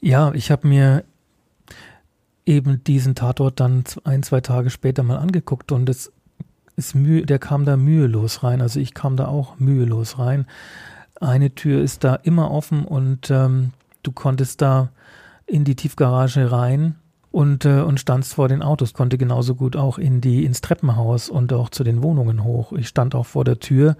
Ja, 0.00 0.32
ich 0.32 0.50
habe 0.50 0.68
mir 0.68 1.04
eben 2.46 2.82
diesen 2.84 3.14
Tatort 3.14 3.60
dann 3.60 3.84
ein, 4.04 4.22
zwei 4.22 4.40
Tage 4.40 4.70
später 4.70 5.02
mal 5.02 5.18
angeguckt 5.18 5.72
und 5.72 5.88
es 5.88 6.12
ist 6.76 6.94
mühe, 6.94 7.26
der 7.26 7.38
kam 7.38 7.64
da 7.64 7.76
mühelos 7.76 8.44
rein. 8.44 8.62
Also 8.62 8.78
ich 8.78 8.94
kam 8.94 9.16
da 9.16 9.26
auch 9.26 9.58
mühelos 9.58 10.18
rein. 10.18 10.46
Eine 11.20 11.54
Tür 11.54 11.82
ist 11.82 12.04
da 12.04 12.14
immer 12.14 12.52
offen 12.52 12.84
und 12.84 13.30
ähm, 13.30 13.72
du 14.04 14.12
konntest 14.12 14.62
da 14.62 14.90
in 15.44 15.64
die 15.64 15.74
Tiefgarage 15.74 16.52
rein 16.52 16.94
und, 17.30 17.64
äh, 17.64 17.80
und 17.80 18.00
standst 18.00 18.34
vor 18.34 18.48
den 18.48 18.62
Autos, 18.62 18.94
konnte 18.94 19.18
genauso 19.18 19.54
gut 19.54 19.76
auch 19.76 19.98
in 19.98 20.20
die, 20.20 20.44
ins 20.44 20.60
Treppenhaus 20.60 21.28
und 21.28 21.52
auch 21.52 21.68
zu 21.68 21.84
den 21.84 22.02
Wohnungen 22.02 22.44
hoch. 22.44 22.72
Ich 22.72 22.88
stand 22.88 23.14
auch 23.14 23.26
vor 23.26 23.44
der 23.44 23.60
Tür 23.60 23.96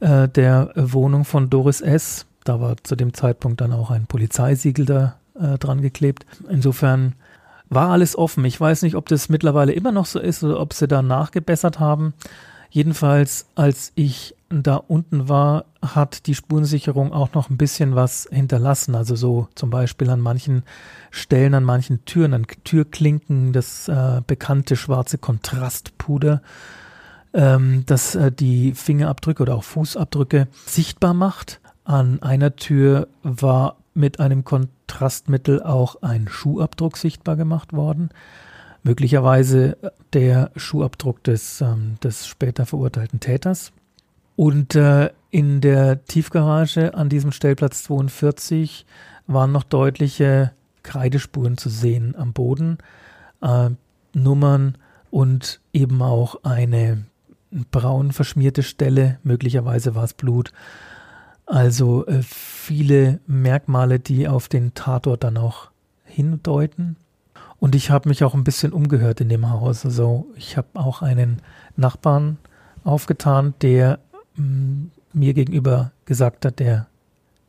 äh, 0.00 0.28
der 0.28 0.72
Wohnung 0.74 1.24
von 1.24 1.50
Doris 1.50 1.80
S. 1.80 2.26
Da 2.44 2.60
war 2.60 2.76
zu 2.82 2.96
dem 2.96 3.14
Zeitpunkt 3.14 3.60
dann 3.60 3.72
auch 3.72 3.90
ein 3.90 4.06
Polizeisiegel 4.06 4.86
da 4.86 5.16
äh, 5.38 5.58
dran 5.58 5.82
geklebt. 5.82 6.26
Insofern 6.48 7.14
war 7.68 7.90
alles 7.90 8.16
offen. 8.16 8.44
Ich 8.44 8.60
weiß 8.60 8.82
nicht, 8.82 8.94
ob 8.94 9.08
das 9.08 9.28
mittlerweile 9.28 9.72
immer 9.72 9.92
noch 9.92 10.06
so 10.06 10.20
ist 10.20 10.42
oder 10.44 10.60
ob 10.60 10.72
sie 10.72 10.88
da 10.88 11.02
nachgebessert 11.02 11.80
haben. 11.80 12.14
Jedenfalls, 12.70 13.46
als 13.54 13.92
ich 13.94 14.34
da 14.48 14.76
unten 14.76 15.28
war, 15.28 15.64
hat 15.82 16.26
die 16.26 16.34
Spurensicherung 16.34 17.12
auch 17.12 17.32
noch 17.34 17.50
ein 17.50 17.56
bisschen 17.56 17.94
was 17.94 18.28
hinterlassen. 18.30 18.94
Also 18.94 19.16
so 19.16 19.48
zum 19.54 19.70
Beispiel 19.70 20.10
an 20.10 20.20
manchen 20.20 20.62
Stellen, 21.10 21.54
an 21.54 21.64
manchen 21.64 22.04
Türen, 22.04 22.34
an 22.34 22.46
Türklinken, 22.64 23.52
das 23.52 23.88
äh, 23.88 24.20
bekannte 24.26 24.76
schwarze 24.76 25.18
Kontrastpuder, 25.18 26.42
ähm, 27.34 27.84
das 27.86 28.14
äh, 28.14 28.30
die 28.30 28.74
Fingerabdrücke 28.74 29.42
oder 29.42 29.56
auch 29.56 29.64
Fußabdrücke 29.64 30.48
sichtbar 30.66 31.14
macht. 31.14 31.60
An 31.84 32.22
einer 32.22 32.56
Tür 32.56 33.08
war 33.22 33.76
mit 33.94 34.20
einem 34.20 34.44
Kontrastmittel 34.44 35.62
auch 35.62 36.02
ein 36.02 36.28
Schuhabdruck 36.28 36.96
sichtbar 36.96 37.36
gemacht 37.36 37.72
worden. 37.72 38.10
Möglicherweise 38.86 39.76
der 40.12 40.52
Schuhabdruck 40.54 41.24
des, 41.24 41.60
ähm, 41.60 41.96
des 42.04 42.28
später 42.28 42.66
verurteilten 42.66 43.18
Täters. 43.18 43.72
Und 44.36 44.76
äh, 44.76 45.10
in 45.32 45.60
der 45.60 46.04
Tiefgarage 46.04 46.94
an 46.94 47.08
diesem 47.08 47.32
Stellplatz 47.32 47.82
42 47.82 48.86
waren 49.26 49.50
noch 49.50 49.64
deutliche 49.64 50.52
Kreidespuren 50.84 51.58
zu 51.58 51.68
sehen 51.68 52.14
am 52.16 52.32
Boden, 52.32 52.78
äh, 53.42 53.70
Nummern 54.14 54.78
und 55.10 55.60
eben 55.72 56.00
auch 56.00 56.44
eine 56.44 57.06
braun 57.72 58.12
verschmierte 58.12 58.62
Stelle, 58.62 59.18
möglicherweise 59.24 59.96
war 59.96 60.04
es 60.04 60.14
Blut. 60.14 60.52
Also 61.44 62.06
äh, 62.06 62.22
viele 62.22 63.18
Merkmale, 63.26 63.98
die 63.98 64.28
auf 64.28 64.46
den 64.46 64.74
Tatort 64.74 65.24
dann 65.24 65.38
auch 65.38 65.70
hindeuten. 66.04 66.96
Und 67.58 67.74
ich 67.74 67.90
habe 67.90 68.08
mich 68.08 68.22
auch 68.24 68.34
ein 68.34 68.44
bisschen 68.44 68.72
umgehört 68.72 69.20
in 69.20 69.28
dem 69.28 69.48
Haus. 69.50 69.84
Also 69.84 70.26
ich 70.36 70.56
habe 70.56 70.68
auch 70.74 71.02
einen 71.02 71.42
Nachbarn 71.76 72.38
aufgetan, 72.84 73.54
der 73.62 73.98
mh, 74.36 74.88
mir 75.12 75.34
gegenüber 75.34 75.92
gesagt 76.04 76.44
hat, 76.44 76.58
der 76.58 76.86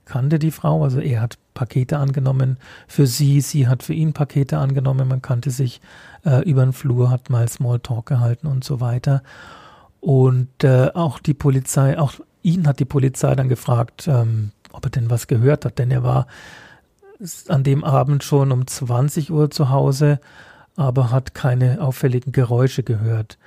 kannte 0.06 0.40
die 0.40 0.52
Frau. 0.52 0.84
Also 0.84 1.00
er 1.00 1.22
hat 1.22 1.38
Pakete 1.54 1.98
angenommen 1.98 2.58
für 2.88 3.08
sie, 3.08 3.42
sie 3.42 3.68
hat 3.68 3.84
für 3.84 3.94
ihn 3.94 4.14
Pakete 4.14 4.58
angenommen. 4.58 5.08
Man 5.08 5.22
kannte 5.22 5.52
sich 5.52 5.82
äh, 6.26 6.48
über 6.50 6.64
den 6.64 6.74
Flur, 6.74 7.10
hat 7.10 7.30
mal 7.30 7.48
Smalltalk 7.48 8.06
gehalten 8.06 8.48
und 8.48 8.64
so 8.64 8.80
weiter. 8.80 9.22
Und 10.00 10.64
äh, 10.64 10.92
auch 10.94 11.20
die 11.20 11.34
Polizei, 11.34 12.00
auch 12.00 12.14
ihn 12.42 12.68
hat 12.68 12.80
die 12.80 12.86
Polizei 12.86 13.36
dann 13.36 13.50
gefragt, 13.50 14.08
ähm, 14.08 14.52
ob 14.72 14.86
er 14.86 14.92
denn 14.92 15.10
was 15.10 15.28
gehört 15.28 15.66
hat, 15.66 15.80
denn 15.80 15.92
er 15.92 16.04
war 16.04 16.28
an 17.48 17.64
dem 17.64 17.84
Abend 17.84 18.24
schon 18.24 18.52
um 18.52 18.68
20 18.68 19.32
Uhr 19.32 19.50
zu 19.50 19.70
Hause, 19.70 20.20
aber 20.76 21.12
hat 21.12 21.34
keine 21.34 21.82
auffälligen 21.82 22.32
Geräusche 22.32 22.84
gehört. 22.84 23.38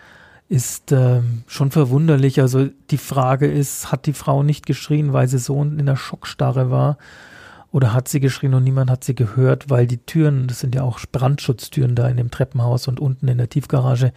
Ist 0.48 0.90
ähm, 0.90 1.44
schon 1.46 1.70
verwunderlich. 1.70 2.40
Also 2.40 2.68
die 2.90 2.98
Frage 2.98 3.46
ist, 3.46 3.92
hat 3.92 4.06
die 4.06 4.12
Frau 4.12 4.42
nicht 4.42 4.66
geschrien, 4.66 5.12
weil 5.12 5.28
sie 5.28 5.38
so 5.38 5.62
in 5.62 5.86
der 5.86 5.96
Schockstarre 5.96 6.70
war? 6.70 6.98
Oder 7.72 7.94
hat 7.94 8.08
sie 8.08 8.18
geschrien 8.18 8.54
und 8.54 8.64
niemand 8.64 8.90
hat 8.90 9.04
sie 9.04 9.14
gehört, 9.14 9.70
weil 9.70 9.86
die 9.86 9.98
Türen, 9.98 10.48
das 10.48 10.58
sind 10.58 10.74
ja 10.74 10.82
auch 10.82 10.98
Brandschutztüren 11.12 11.94
da 11.94 12.08
in 12.08 12.16
dem 12.16 12.32
Treppenhaus 12.32 12.88
und 12.88 12.98
unten 12.98 13.28
in 13.28 13.38
der 13.38 13.48
Tiefgarage, 13.48 14.12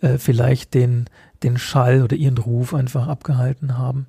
äh, 0.00 0.18
vielleicht 0.18 0.74
den, 0.74 1.06
den 1.44 1.58
Schall 1.58 2.02
oder 2.02 2.16
ihren 2.16 2.38
Ruf 2.38 2.74
einfach 2.74 3.06
abgehalten 3.06 3.78
haben. 3.78 4.06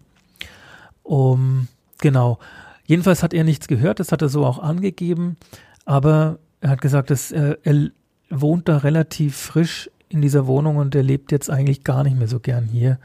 Um, 1.04 1.67
genau. 1.99 2.39
Jedenfalls 2.89 3.21
hat 3.21 3.36
er 3.36 3.43
nichts 3.43 3.67
gehört, 3.67 3.99
das 3.99 4.12
hat 4.12 4.23
er 4.23 4.30
so 4.30 4.43
auch 4.43 4.58
angegeben, 4.58 5.38
aber 5.86 6.39
er 6.60 6.71
hat 6.71 6.82
gesagt, 6.82 7.12
dass 7.12 7.32
er, 7.32 7.60
er 7.63 7.91
wohnt 8.32 8.67
da 8.67 8.78
relativ 8.78 9.38
frisch 9.38 9.91
in 10.10 10.23
dieser 10.23 10.47
Wohnung 10.47 10.78
und 10.78 10.95
er 10.95 11.04
lebt 11.04 11.32
jetzt 11.32 11.52
eigentlich 11.52 11.84
gar 11.84 12.04
nicht 12.04 12.17
mehr 12.17 12.28
so 12.28 12.39
gern 12.39 12.65
hier. 12.65 12.97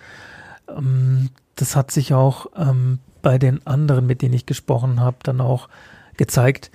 Ähm, 0.75 1.29
das 1.55 1.77
hat 1.77 1.91
sich 1.91 2.15
auch 2.15 2.47
ähm, 2.57 2.99
bei 3.21 3.37
den 3.37 3.67
anderen, 3.67 4.07
mit 4.07 4.23
denen 4.23 4.33
ich 4.33 4.47
gesprochen 4.47 5.01
habe, 5.01 5.19
dann 5.23 5.43
auch 5.43 5.69
gezeigt, 6.17 6.71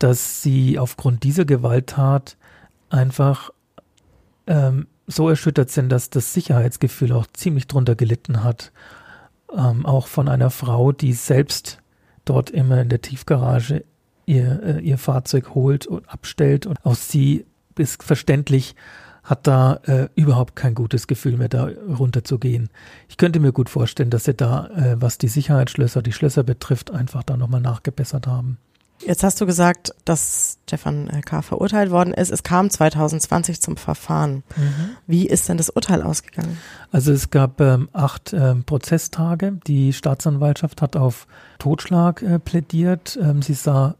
dass 0.00 0.42
sie 0.42 0.76
aufgrund 0.76 1.22
dieser 1.22 1.44
Gewalttat 1.44 2.36
einfach 2.88 3.50
ähm, 4.48 4.88
so 5.06 5.28
erschüttert 5.28 5.70
sind, 5.70 5.88
dass 5.88 6.10
das 6.10 6.34
Sicherheitsgefühl 6.34 7.12
auch 7.12 7.28
ziemlich 7.32 7.68
drunter 7.68 7.94
gelitten 7.94 8.42
hat. 8.42 8.72
Ähm, 9.56 9.86
auch 9.86 10.08
von 10.08 10.28
einer 10.28 10.50
Frau, 10.50 10.90
die 10.90 11.12
selbst 11.12 11.80
dort 12.24 12.50
immer 12.50 12.80
in 12.80 12.88
der 12.88 13.00
Tiefgarage 13.00 13.84
ihr, 14.26 14.62
äh, 14.62 14.80
ihr 14.80 14.98
Fahrzeug 14.98 15.54
holt 15.54 15.86
und 15.86 16.08
abstellt. 16.08 16.66
Und 16.66 16.84
auch 16.84 16.94
sie 16.94 17.46
ist 17.76 18.02
verständlich, 18.02 18.74
hat 19.22 19.46
da 19.46 19.80
äh, 19.84 20.08
überhaupt 20.14 20.56
kein 20.56 20.74
gutes 20.74 21.06
Gefühl 21.06 21.36
mehr, 21.36 21.48
da 21.48 21.68
runterzugehen. 21.88 22.70
Ich 23.08 23.16
könnte 23.16 23.40
mir 23.40 23.52
gut 23.52 23.68
vorstellen, 23.68 24.10
dass 24.10 24.24
sie 24.24 24.34
da, 24.34 24.66
äh, 24.68 24.96
was 25.00 25.18
die 25.18 25.28
Sicherheitsschlösser, 25.28 26.02
die 26.02 26.12
Schlösser 26.12 26.42
betrifft, 26.42 26.90
einfach 26.90 27.22
da 27.22 27.36
nochmal 27.36 27.60
nachgebessert 27.60 28.26
haben. 28.26 28.58
Jetzt 29.06 29.24
hast 29.24 29.40
du 29.40 29.46
gesagt, 29.46 29.94
dass 30.04 30.58
Stefan 30.64 31.08
äh, 31.08 31.20
K. 31.22 31.42
verurteilt 31.42 31.90
worden 31.90 32.12
ist. 32.12 32.30
Es 32.30 32.42
kam 32.42 32.70
2020 32.70 33.60
zum 33.60 33.76
Verfahren. 33.76 34.42
Mhm. 34.56 34.90
Wie 35.06 35.26
ist 35.26 35.48
denn 35.48 35.56
das 35.56 35.70
Urteil 35.70 36.02
ausgegangen? 36.02 36.58
Also 36.92 37.12
es 37.12 37.30
gab 37.30 37.60
ähm, 37.60 37.88
acht 37.92 38.32
ähm, 38.32 38.64
Prozesstage. 38.64 39.58
Die 39.66 39.92
Staatsanwaltschaft 39.92 40.82
hat 40.82 40.96
auf 40.96 41.26
Totschlag 41.58 42.22
äh, 42.22 42.38
plädiert. 42.38 43.18
Ähm, 43.20 43.42
sie 43.42 43.54
sah 43.54 43.94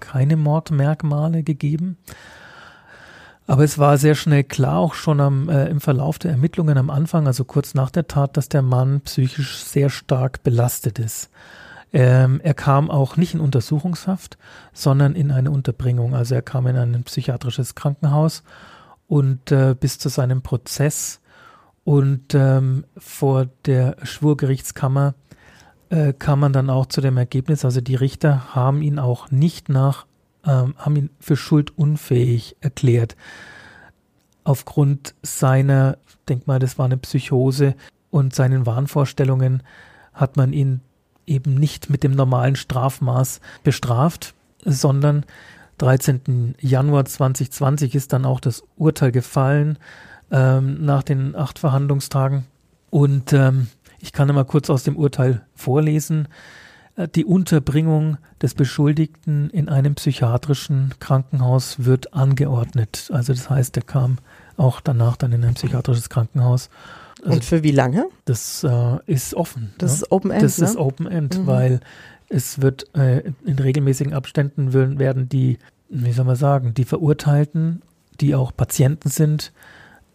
keine 0.00 0.36
Mordmerkmale 0.36 1.42
gegeben. 1.42 1.96
Aber 3.46 3.64
es 3.64 3.78
war 3.78 3.98
sehr 3.98 4.14
schnell 4.14 4.44
klar, 4.44 4.78
auch 4.78 4.94
schon 4.94 5.20
am, 5.20 5.48
äh, 5.48 5.66
im 5.68 5.80
Verlauf 5.80 6.18
der 6.18 6.30
Ermittlungen 6.30 6.78
am 6.78 6.88
Anfang, 6.88 7.26
also 7.26 7.44
kurz 7.44 7.74
nach 7.74 7.90
der 7.90 8.06
Tat, 8.06 8.36
dass 8.36 8.48
der 8.48 8.62
Mann 8.62 9.02
psychisch 9.02 9.62
sehr 9.62 9.90
stark 9.90 10.42
belastet 10.42 10.98
ist. 10.98 11.28
Ähm, 11.94 12.40
er 12.42 12.54
kam 12.54 12.90
auch 12.90 13.16
nicht 13.16 13.34
in 13.34 13.40
Untersuchungshaft, 13.40 14.36
sondern 14.72 15.14
in 15.14 15.30
eine 15.30 15.52
Unterbringung. 15.52 16.16
Also 16.16 16.34
er 16.34 16.42
kam 16.42 16.66
in 16.66 16.76
ein 16.76 17.04
psychiatrisches 17.04 17.76
Krankenhaus 17.76 18.42
und 19.06 19.52
äh, 19.52 19.76
bis 19.78 20.00
zu 20.00 20.08
seinem 20.08 20.42
Prozess 20.42 21.20
und 21.84 22.34
ähm, 22.34 22.84
vor 22.96 23.46
der 23.64 23.96
Schwurgerichtskammer 24.02 25.14
äh, 25.90 26.12
kam 26.12 26.40
man 26.40 26.52
dann 26.52 26.68
auch 26.68 26.86
zu 26.86 27.00
dem 27.00 27.16
Ergebnis, 27.16 27.64
also 27.64 27.80
die 27.80 27.94
Richter 27.94 28.56
haben 28.56 28.82
ihn 28.82 28.98
auch 28.98 29.30
nicht 29.30 29.68
nach, 29.68 30.06
ähm, 30.44 30.74
haben 30.76 30.96
ihn 30.96 31.10
für 31.20 31.36
schuldunfähig 31.36 32.56
erklärt. 32.60 33.16
Aufgrund 34.42 35.14
seiner, 35.22 35.98
denk 36.28 36.48
mal, 36.48 36.58
das 36.58 36.76
war 36.76 36.86
eine 36.86 36.96
Psychose 36.96 37.76
und 38.10 38.34
seinen 38.34 38.66
Wahnvorstellungen 38.66 39.62
hat 40.12 40.36
man 40.36 40.52
ihn 40.52 40.80
eben 41.26 41.54
nicht 41.54 41.90
mit 41.90 42.02
dem 42.02 42.12
normalen 42.12 42.56
Strafmaß 42.56 43.40
bestraft, 43.62 44.34
sondern 44.64 45.24
13. 45.78 46.54
Januar 46.60 47.04
2020 47.04 47.94
ist 47.94 48.12
dann 48.12 48.24
auch 48.24 48.40
das 48.40 48.62
Urteil 48.76 49.12
gefallen 49.12 49.78
ähm, 50.30 50.84
nach 50.84 51.02
den 51.02 51.34
acht 51.34 51.58
Verhandlungstagen. 51.58 52.46
Und 52.90 53.32
ähm, 53.32 53.68
ich 53.98 54.12
kann 54.12 54.28
einmal 54.28 54.44
kurz 54.44 54.70
aus 54.70 54.84
dem 54.84 54.96
Urteil 54.96 55.44
vorlesen. 55.54 56.28
Äh, 56.96 57.08
die 57.08 57.24
Unterbringung 57.24 58.18
des 58.40 58.54
Beschuldigten 58.54 59.50
in 59.50 59.68
einem 59.68 59.94
psychiatrischen 59.94 60.94
Krankenhaus 61.00 61.84
wird 61.84 62.14
angeordnet. 62.14 63.10
Also 63.12 63.32
das 63.32 63.50
heißt, 63.50 63.76
er 63.76 63.82
kam 63.82 64.18
auch 64.56 64.80
danach 64.80 65.16
dann 65.16 65.32
in 65.32 65.44
ein 65.44 65.54
psychiatrisches 65.54 66.08
Krankenhaus 66.08 66.70
also 67.24 67.36
Und 67.36 67.44
für 67.44 67.62
wie 67.62 67.70
lange? 67.70 68.06
Das 68.26 68.64
äh, 68.64 68.98
ist 69.06 69.34
offen. 69.34 69.72
Das 69.78 69.92
ne? 69.92 69.96
ist 69.96 70.12
Open 70.12 70.30
End. 70.30 70.42
Das 70.42 70.58
ne? 70.58 70.66
ist 70.66 70.76
Open 70.76 71.06
End, 71.06 71.38
mhm. 71.38 71.46
weil 71.46 71.80
es 72.28 72.60
wird 72.60 72.94
äh, 72.94 73.22
in 73.44 73.58
regelmäßigen 73.58 74.12
Abständen 74.12 74.72
werden 74.72 75.28
die, 75.28 75.58
wie 75.88 76.12
soll 76.12 76.26
man 76.26 76.36
sagen, 76.36 76.74
die 76.74 76.84
Verurteilten, 76.84 77.82
die 78.20 78.34
auch 78.34 78.54
Patienten 78.54 79.08
sind, 79.08 79.52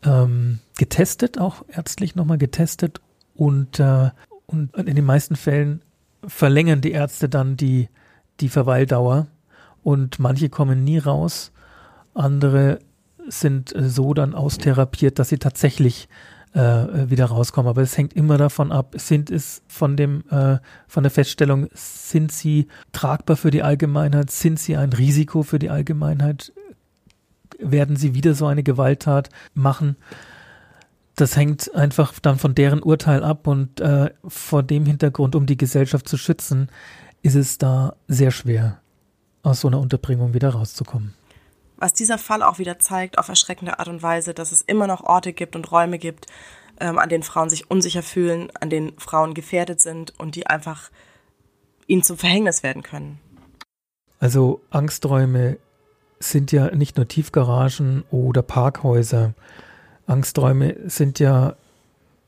ähm, 0.04 0.60
getestet, 0.78 1.39
auch 1.39 1.65
ärztlich 1.67 2.15
nochmal 2.15 2.38
getestet 2.38 3.02
und, 3.36 3.80
äh, 3.80 4.12
und 4.45 4.76
in 4.76 4.95
den 4.95 5.06
meisten 5.06 5.36
Fällen 5.36 5.82
verlängern 6.26 6.82
die 6.82 6.91
Ärzte 6.91 7.28
dann 7.28 7.58
die, 7.58 7.89
die 8.39 8.50
Verweildauer 8.50 9.28
und 9.84 10.19
manche 10.19 10.50
kommen 10.50 10.84
nie 10.84 11.00
raus, 11.00 11.52
andere 12.13 12.80
sind 13.28 13.76
äh, 13.76 13.89
so 13.89 14.13
dann 14.13 14.36
austherapiert, 14.36 15.19
dass 15.19 15.30
sie 15.30 15.38
tatsächlich 15.38 16.08
äh, 16.53 17.09
wieder 17.09 17.25
rauskommen. 17.25 17.69
Aber 17.69 17.81
es 17.81 17.97
hängt 17.97 18.13
immer 18.13 18.38
davon 18.38 18.71
ab, 18.71 18.95
sind 18.97 19.29
es 19.29 19.62
von 19.67 19.97
dem, 19.97 20.23
äh, 20.29 20.57
von 20.88 21.03
der 21.03 21.12
Feststellung, 21.12 21.67
sind 21.73 22.31
sie 22.31 22.67
tragbar 22.91 23.38
für 23.38 23.51
die 23.51 23.63
Allgemeinheit, 23.63 24.31
sind 24.31 24.59
sie 24.59 24.75
ein 24.75 24.93
Risiko 24.93 25.43
für 25.43 25.59
die 25.59 25.69
Allgemeinheit, 25.69 26.53
werden 27.59 27.95
sie 27.95 28.13
wieder 28.13 28.33
so 28.33 28.47
eine 28.47 28.63
Gewalttat 28.63 29.29
machen. 29.53 29.95
Das 31.15 31.35
hängt 31.35 31.75
einfach 31.75 32.17
dann 32.19 32.39
von 32.39 32.55
deren 32.55 32.81
Urteil 32.81 33.23
ab 33.23 33.45
und 33.45 33.81
äh, 33.81 34.12
vor 34.25 34.63
dem 34.63 34.85
Hintergrund, 34.85 35.35
um 35.35 35.45
die 35.45 35.57
Gesellschaft 35.57 36.07
zu 36.07 36.17
schützen, 36.17 36.69
ist 37.21 37.35
es 37.35 37.57
da 37.57 37.95
sehr 38.07 38.31
schwer, 38.31 38.79
aus 39.43 39.59
so 39.59 39.67
einer 39.67 39.79
Unterbringung 39.79 40.33
wieder 40.33 40.49
rauszukommen 40.49 41.18
was 41.79 41.93
dieser 41.93 42.17
Fall 42.17 42.43
auch 42.43 42.59
wieder 42.59 42.79
zeigt, 42.79 43.17
auf 43.17 43.29
erschreckende 43.29 43.79
Art 43.79 43.87
und 43.87 44.03
Weise, 44.03 44.33
dass 44.33 44.51
es 44.51 44.61
immer 44.61 44.87
noch 44.87 45.03
Orte 45.03 45.33
gibt 45.33 45.55
und 45.55 45.71
Räume 45.71 45.97
gibt, 45.97 46.27
ähm, 46.79 46.97
an 46.97 47.09
denen 47.09 47.23
Frauen 47.23 47.49
sich 47.49 47.69
unsicher 47.71 48.03
fühlen, 48.03 48.51
an 48.59 48.69
denen 48.69 48.93
Frauen 48.97 49.33
gefährdet 49.33 49.81
sind 49.81 50.13
und 50.19 50.35
die 50.35 50.47
einfach 50.47 50.91
ihnen 51.87 52.03
zum 52.03 52.17
Verhängnis 52.17 52.63
werden 52.63 52.83
können. 52.83 53.19
Also 54.19 54.61
Angsträume 54.69 55.57
sind 56.19 56.51
ja 56.51 56.75
nicht 56.75 56.97
nur 56.97 57.07
Tiefgaragen 57.07 58.03
oder 58.11 58.41
Parkhäuser. 58.41 59.33
Angsträume 60.05 60.75
sind 60.89 61.19
ja, 61.19 61.55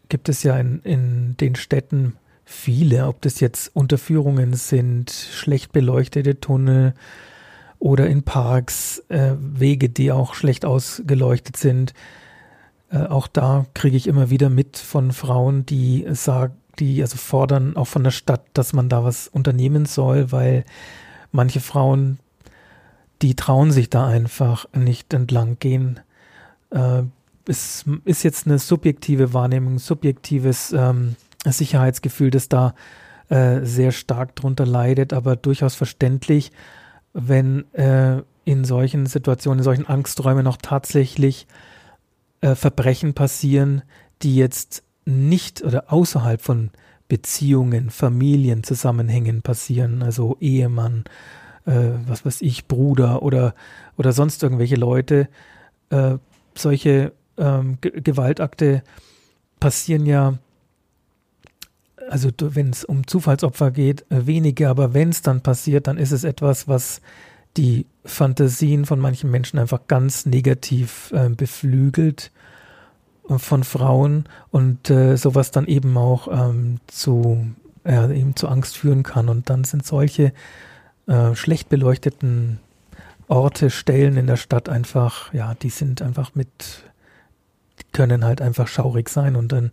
gibt 0.07 0.29
es 0.29 0.43
ja 0.43 0.57
in, 0.57 0.81
in 0.83 1.37
den 1.37 1.55
Städten 1.55 2.15
viele, 2.45 3.07
ob 3.07 3.21
das 3.21 3.39
jetzt 3.39 3.75
Unterführungen 3.75 4.53
sind, 4.53 5.11
schlecht 5.11 5.71
beleuchtete 5.71 6.39
Tunnel, 6.39 6.93
oder 7.81 8.07
in 8.07 8.21
Parks, 8.21 9.03
äh, 9.09 9.33
Wege, 9.39 9.89
die 9.89 10.11
auch 10.11 10.35
schlecht 10.35 10.65
ausgeleuchtet 10.65 11.57
sind. 11.57 11.95
Äh, 12.91 13.07
auch 13.07 13.25
da 13.27 13.65
kriege 13.73 13.97
ich 13.97 14.05
immer 14.05 14.29
wieder 14.29 14.51
mit 14.51 14.77
von 14.77 15.11
Frauen, 15.11 15.65
die 15.65 16.05
sagen, 16.11 16.53
die 16.77 17.01
also 17.01 17.17
fordern 17.17 17.75
auch 17.75 17.87
von 17.87 18.03
der 18.03 18.11
Stadt, 18.11 18.43
dass 18.53 18.73
man 18.73 18.87
da 18.87 19.03
was 19.03 19.27
unternehmen 19.27 19.87
soll, 19.87 20.31
weil 20.31 20.63
manche 21.31 21.59
Frauen, 21.59 22.19
die 23.23 23.35
trauen 23.35 23.71
sich 23.71 23.89
da 23.89 24.05
einfach 24.05 24.67
nicht 24.75 25.11
entlang 25.15 25.57
gehen. 25.57 25.99
Äh, 26.69 27.01
es 27.47 27.85
ist 28.05 28.21
jetzt 28.21 28.45
eine 28.45 28.59
subjektive 28.59 29.33
Wahrnehmung, 29.33 29.79
subjektives 29.79 30.71
ähm, 30.71 31.15
Sicherheitsgefühl, 31.43 32.29
das 32.29 32.47
da 32.47 32.75
äh, 33.29 33.61
sehr 33.65 33.91
stark 33.91 34.35
drunter 34.35 34.67
leidet, 34.67 35.13
aber 35.13 35.35
durchaus 35.35 35.73
verständlich 35.73 36.51
wenn 37.13 37.71
äh, 37.73 38.21
in 38.45 38.65
solchen 38.65 39.05
Situationen, 39.05 39.59
in 39.59 39.63
solchen 39.63 39.87
Angsträumen 39.87 40.43
noch 40.43 40.57
tatsächlich 40.57 41.47
äh, 42.41 42.55
Verbrechen 42.55 43.13
passieren, 43.13 43.83
die 44.21 44.35
jetzt 44.35 44.83
nicht 45.05 45.63
oder 45.63 45.91
außerhalb 45.91 46.41
von 46.41 46.71
Beziehungen, 47.07 47.89
Familien, 47.89 48.63
Zusammenhängen 48.63 49.41
passieren, 49.41 50.01
also 50.01 50.37
Ehemann, 50.39 51.03
äh, 51.65 51.91
was 52.07 52.25
weiß 52.25 52.41
ich, 52.41 52.67
Bruder 52.67 53.21
oder, 53.21 53.53
oder 53.97 54.13
sonst 54.13 54.41
irgendwelche 54.43 54.75
Leute. 54.75 55.27
Äh, 55.89 56.17
solche 56.55 57.13
ähm, 57.37 57.77
Gewaltakte 57.81 58.83
passieren 59.59 60.05
ja 60.05 60.37
also 62.09 62.29
wenn 62.39 62.69
es 62.69 62.83
um 62.83 63.07
Zufallsopfer 63.07 63.71
geht, 63.71 64.05
äh, 64.11 64.25
wenige, 64.25 64.69
aber 64.69 64.93
wenn 64.93 65.09
es 65.09 65.21
dann 65.21 65.41
passiert, 65.41 65.87
dann 65.87 65.97
ist 65.97 66.11
es 66.11 66.23
etwas, 66.23 66.67
was 66.67 67.01
die 67.57 67.85
Fantasien 68.05 68.85
von 68.85 68.99
manchen 68.99 69.29
Menschen 69.29 69.59
einfach 69.59 69.87
ganz 69.87 70.25
negativ 70.25 71.11
äh, 71.11 71.29
beflügelt 71.29 72.31
von 73.37 73.63
Frauen 73.63 74.25
und 74.49 74.89
äh, 74.89 75.15
sowas 75.15 75.51
dann 75.51 75.67
eben 75.67 75.97
auch 75.97 76.27
ähm, 76.27 76.79
zu, 76.87 77.45
äh, 77.85 78.19
eben 78.19 78.35
zu 78.35 78.47
Angst 78.47 78.77
führen 78.77 79.03
kann. 79.03 79.29
Und 79.29 79.49
dann 79.49 79.63
sind 79.63 79.85
solche 79.85 80.33
äh, 81.07 81.35
schlecht 81.35 81.69
beleuchteten 81.69 82.59
Orte, 83.27 83.69
Stellen 83.69 84.17
in 84.17 84.27
der 84.27 84.37
Stadt 84.37 84.67
einfach, 84.67 85.33
ja, 85.33 85.53
die 85.55 85.69
sind 85.69 86.01
einfach 86.01 86.35
mit, 86.35 86.83
die 87.79 87.85
können 87.93 88.25
halt 88.25 88.41
einfach 88.41 88.67
schaurig 88.67 89.07
sein 89.07 89.35
und 89.35 89.51
dann 89.51 89.71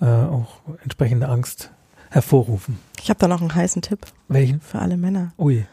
äh, 0.00 0.06
auch 0.06 0.60
entsprechende 0.82 1.28
Angst 1.28 1.70
hervorrufen. 2.10 2.78
Ich 3.00 3.10
habe 3.10 3.18
da 3.18 3.28
noch 3.28 3.40
einen 3.40 3.54
heißen 3.54 3.82
Tipp. 3.82 4.00
Welchen? 4.28 4.60
Für 4.60 4.78
alle 4.78 4.96
Männer. 4.96 5.32
Ui, 5.38 5.66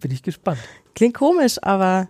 bin 0.00 0.10
ich 0.10 0.22
gespannt. 0.22 0.60
Klingt 0.94 1.14
komisch, 1.14 1.58
aber 1.62 2.08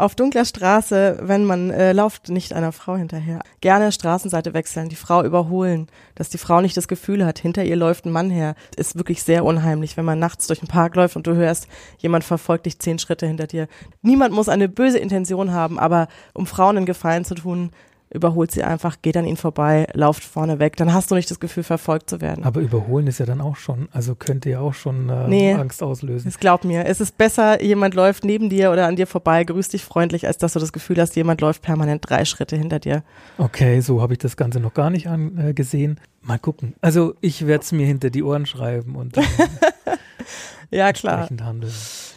auf 0.00 0.14
dunkler 0.14 0.46
Straße, 0.46 1.18
wenn 1.20 1.44
man 1.44 1.70
äh, 1.70 1.92
lauft, 1.92 2.30
nicht 2.30 2.54
einer 2.54 2.72
Frau 2.72 2.96
hinterher. 2.96 3.40
Gerne 3.60 3.92
Straßenseite 3.92 4.54
wechseln, 4.54 4.88
die 4.88 4.96
Frau 4.96 5.22
überholen, 5.24 5.88
dass 6.14 6.30
die 6.30 6.38
Frau 6.38 6.62
nicht 6.62 6.76
das 6.76 6.88
Gefühl 6.88 7.26
hat, 7.26 7.38
hinter 7.38 7.64
ihr 7.64 7.76
läuft 7.76 8.06
ein 8.06 8.12
Mann 8.12 8.30
her. 8.30 8.54
Ist 8.76 8.96
wirklich 8.96 9.22
sehr 9.22 9.44
unheimlich, 9.44 9.98
wenn 9.98 10.06
man 10.06 10.18
nachts 10.18 10.46
durch 10.46 10.60
den 10.60 10.68
Park 10.68 10.94
läuft 10.96 11.16
und 11.16 11.26
du 11.26 11.34
hörst, 11.34 11.68
jemand 11.98 12.24
verfolgt 12.24 12.66
dich 12.66 12.78
zehn 12.78 12.98
Schritte 12.98 13.26
hinter 13.26 13.46
dir. 13.46 13.68
Niemand 14.00 14.34
muss 14.34 14.48
eine 14.48 14.68
böse 14.70 14.98
Intention 14.98 15.52
haben, 15.52 15.78
aber 15.78 16.08
um 16.32 16.46
Frauen 16.46 16.78
einen 16.78 16.86
Gefallen 16.86 17.26
zu 17.26 17.34
tun, 17.34 17.70
überholt 18.12 18.50
sie 18.50 18.64
einfach, 18.64 18.96
geht 19.02 19.16
an 19.16 19.24
ihnen 19.24 19.36
vorbei, 19.36 19.86
lauft 19.94 20.24
vorne 20.24 20.58
weg. 20.58 20.76
Dann 20.76 20.92
hast 20.92 21.10
du 21.10 21.14
nicht 21.14 21.30
das 21.30 21.38
Gefühl, 21.38 21.62
verfolgt 21.62 22.10
zu 22.10 22.20
werden. 22.20 22.44
Aber 22.44 22.60
überholen 22.60 23.06
ist 23.06 23.18
ja 23.18 23.26
dann 23.26 23.40
auch 23.40 23.56
schon, 23.56 23.88
also 23.92 24.14
könnte 24.14 24.50
ja 24.50 24.60
auch 24.60 24.74
schon 24.74 25.08
äh, 25.08 25.28
Nee. 25.28 25.52
Angst 25.54 25.82
auslösen. 25.82 26.28
Es 26.28 26.38
glaub 26.38 26.64
mir, 26.64 26.86
es 26.86 27.00
ist 27.00 27.16
besser, 27.18 27.62
jemand 27.62 27.94
läuft 27.94 28.24
neben 28.24 28.50
dir 28.50 28.72
oder 28.72 28.86
an 28.86 28.96
dir 28.96 29.06
vorbei, 29.06 29.44
grüßt 29.44 29.72
dich 29.72 29.84
freundlich, 29.84 30.26
als 30.26 30.38
dass 30.38 30.54
du 30.54 30.58
das 30.58 30.72
Gefühl 30.72 31.00
hast, 31.00 31.14
jemand 31.14 31.40
läuft 31.40 31.62
permanent 31.62 32.08
drei 32.08 32.24
Schritte 32.24 32.56
hinter 32.56 32.80
dir. 32.80 33.04
Okay, 33.38 33.80
so 33.80 34.02
habe 34.02 34.14
ich 34.14 34.18
das 34.18 34.36
Ganze 34.36 34.58
noch 34.58 34.74
gar 34.74 34.90
nicht 34.90 35.06
angesehen. 35.08 36.00
Mal 36.22 36.38
gucken. 36.38 36.74
Also 36.80 37.14
ich 37.20 37.46
werde 37.46 37.62
es 37.64 37.72
mir 37.72 37.86
hinter 37.86 38.10
die 38.10 38.22
Ohren 38.22 38.44
schreiben 38.44 38.96
und 38.96 39.16
dann 39.16 39.24
Ja, 40.72 40.92
klar. 40.92 41.28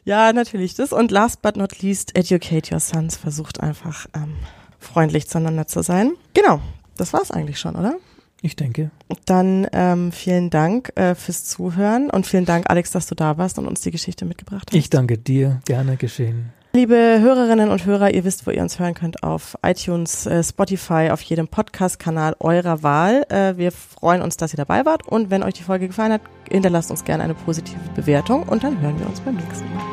Ja, 0.06 0.32
natürlich 0.32 0.76
das. 0.76 0.94
Und 0.94 1.10
last 1.12 1.42
but 1.42 1.56
not 1.58 1.82
least, 1.82 2.16
educate 2.16 2.72
your 2.74 2.80
sons. 2.80 3.16
Versucht 3.18 3.60
einfach 3.62 4.06
ähm, 4.16 4.36
freundlich 4.84 5.28
zueinander 5.28 5.68
zu 5.68 5.82
sein. 5.82 6.14
Genau, 6.34 6.60
das 6.98 7.14
war's 7.14 7.32
eigentlich 7.32 7.60
schon, 7.60 7.76
oder? 7.76 7.96
Ich 8.42 8.58
denke. 8.58 8.92
Dann 9.26 9.68
ähm, 9.72 10.12
vielen 10.12 10.50
Dank 10.50 10.92
äh, 10.96 11.16
fürs 11.16 11.46
Zuhören 11.46 12.10
und 12.10 12.28
vielen 12.28 12.46
Dank, 12.46 12.70
Alex, 12.70 12.92
dass 12.92 13.08
du 13.08 13.16
da 13.16 13.38
warst 13.38 13.58
und 13.58 13.68
uns 13.68 13.80
die 13.82 13.92
Geschichte 13.92 14.26
mitgebracht 14.26 14.68
hast. 14.70 14.78
Ich 14.78 14.90
danke 14.90 15.18
dir. 15.18 15.62
Gerne 15.66 15.96
geschehen. 15.96 16.52
Liebe 16.76 16.96
Hörerinnen 17.22 17.70
und 17.70 17.86
Hörer, 17.86 18.14
ihr 18.16 18.24
wisst, 18.24 18.48
wo 18.48 18.52
ihr 18.52 18.62
uns 18.62 18.80
hören 18.80 18.96
könnt, 18.96 19.22
auf 19.22 19.56
iTunes, 19.64 20.26
äh, 20.26 20.44
Spotify, 20.44 21.10
auf 21.12 21.22
jedem 21.22 21.48
Podcast-Kanal 21.48 22.36
eurer 22.40 22.82
Wahl. 22.82 23.28
Äh, 23.30 23.58
wir 23.58 23.72
freuen 23.72 24.24
uns, 24.24 24.38
dass 24.38 24.54
ihr 24.54 24.58
dabei 24.58 24.84
wart 24.84 25.08
und 25.08 25.30
wenn 25.30 25.44
euch 25.44 25.54
die 25.54 25.64
Folge 25.64 25.88
gefallen 25.88 26.14
hat, 26.14 26.22
hinterlasst 26.50 26.90
uns 26.90 27.06
gerne 27.06 27.24
eine 27.24 27.36
positive 27.36 27.80
Bewertung 27.96 28.42
und 28.44 28.64
dann 28.64 28.82
hören 28.82 29.00
wir 29.00 29.06
uns 29.06 29.22
beim 29.22 29.36
nächsten 29.36 29.72
Mal. 29.74 29.86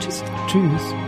Tschüss. 0.00 0.24
Tschüss. 0.46 1.07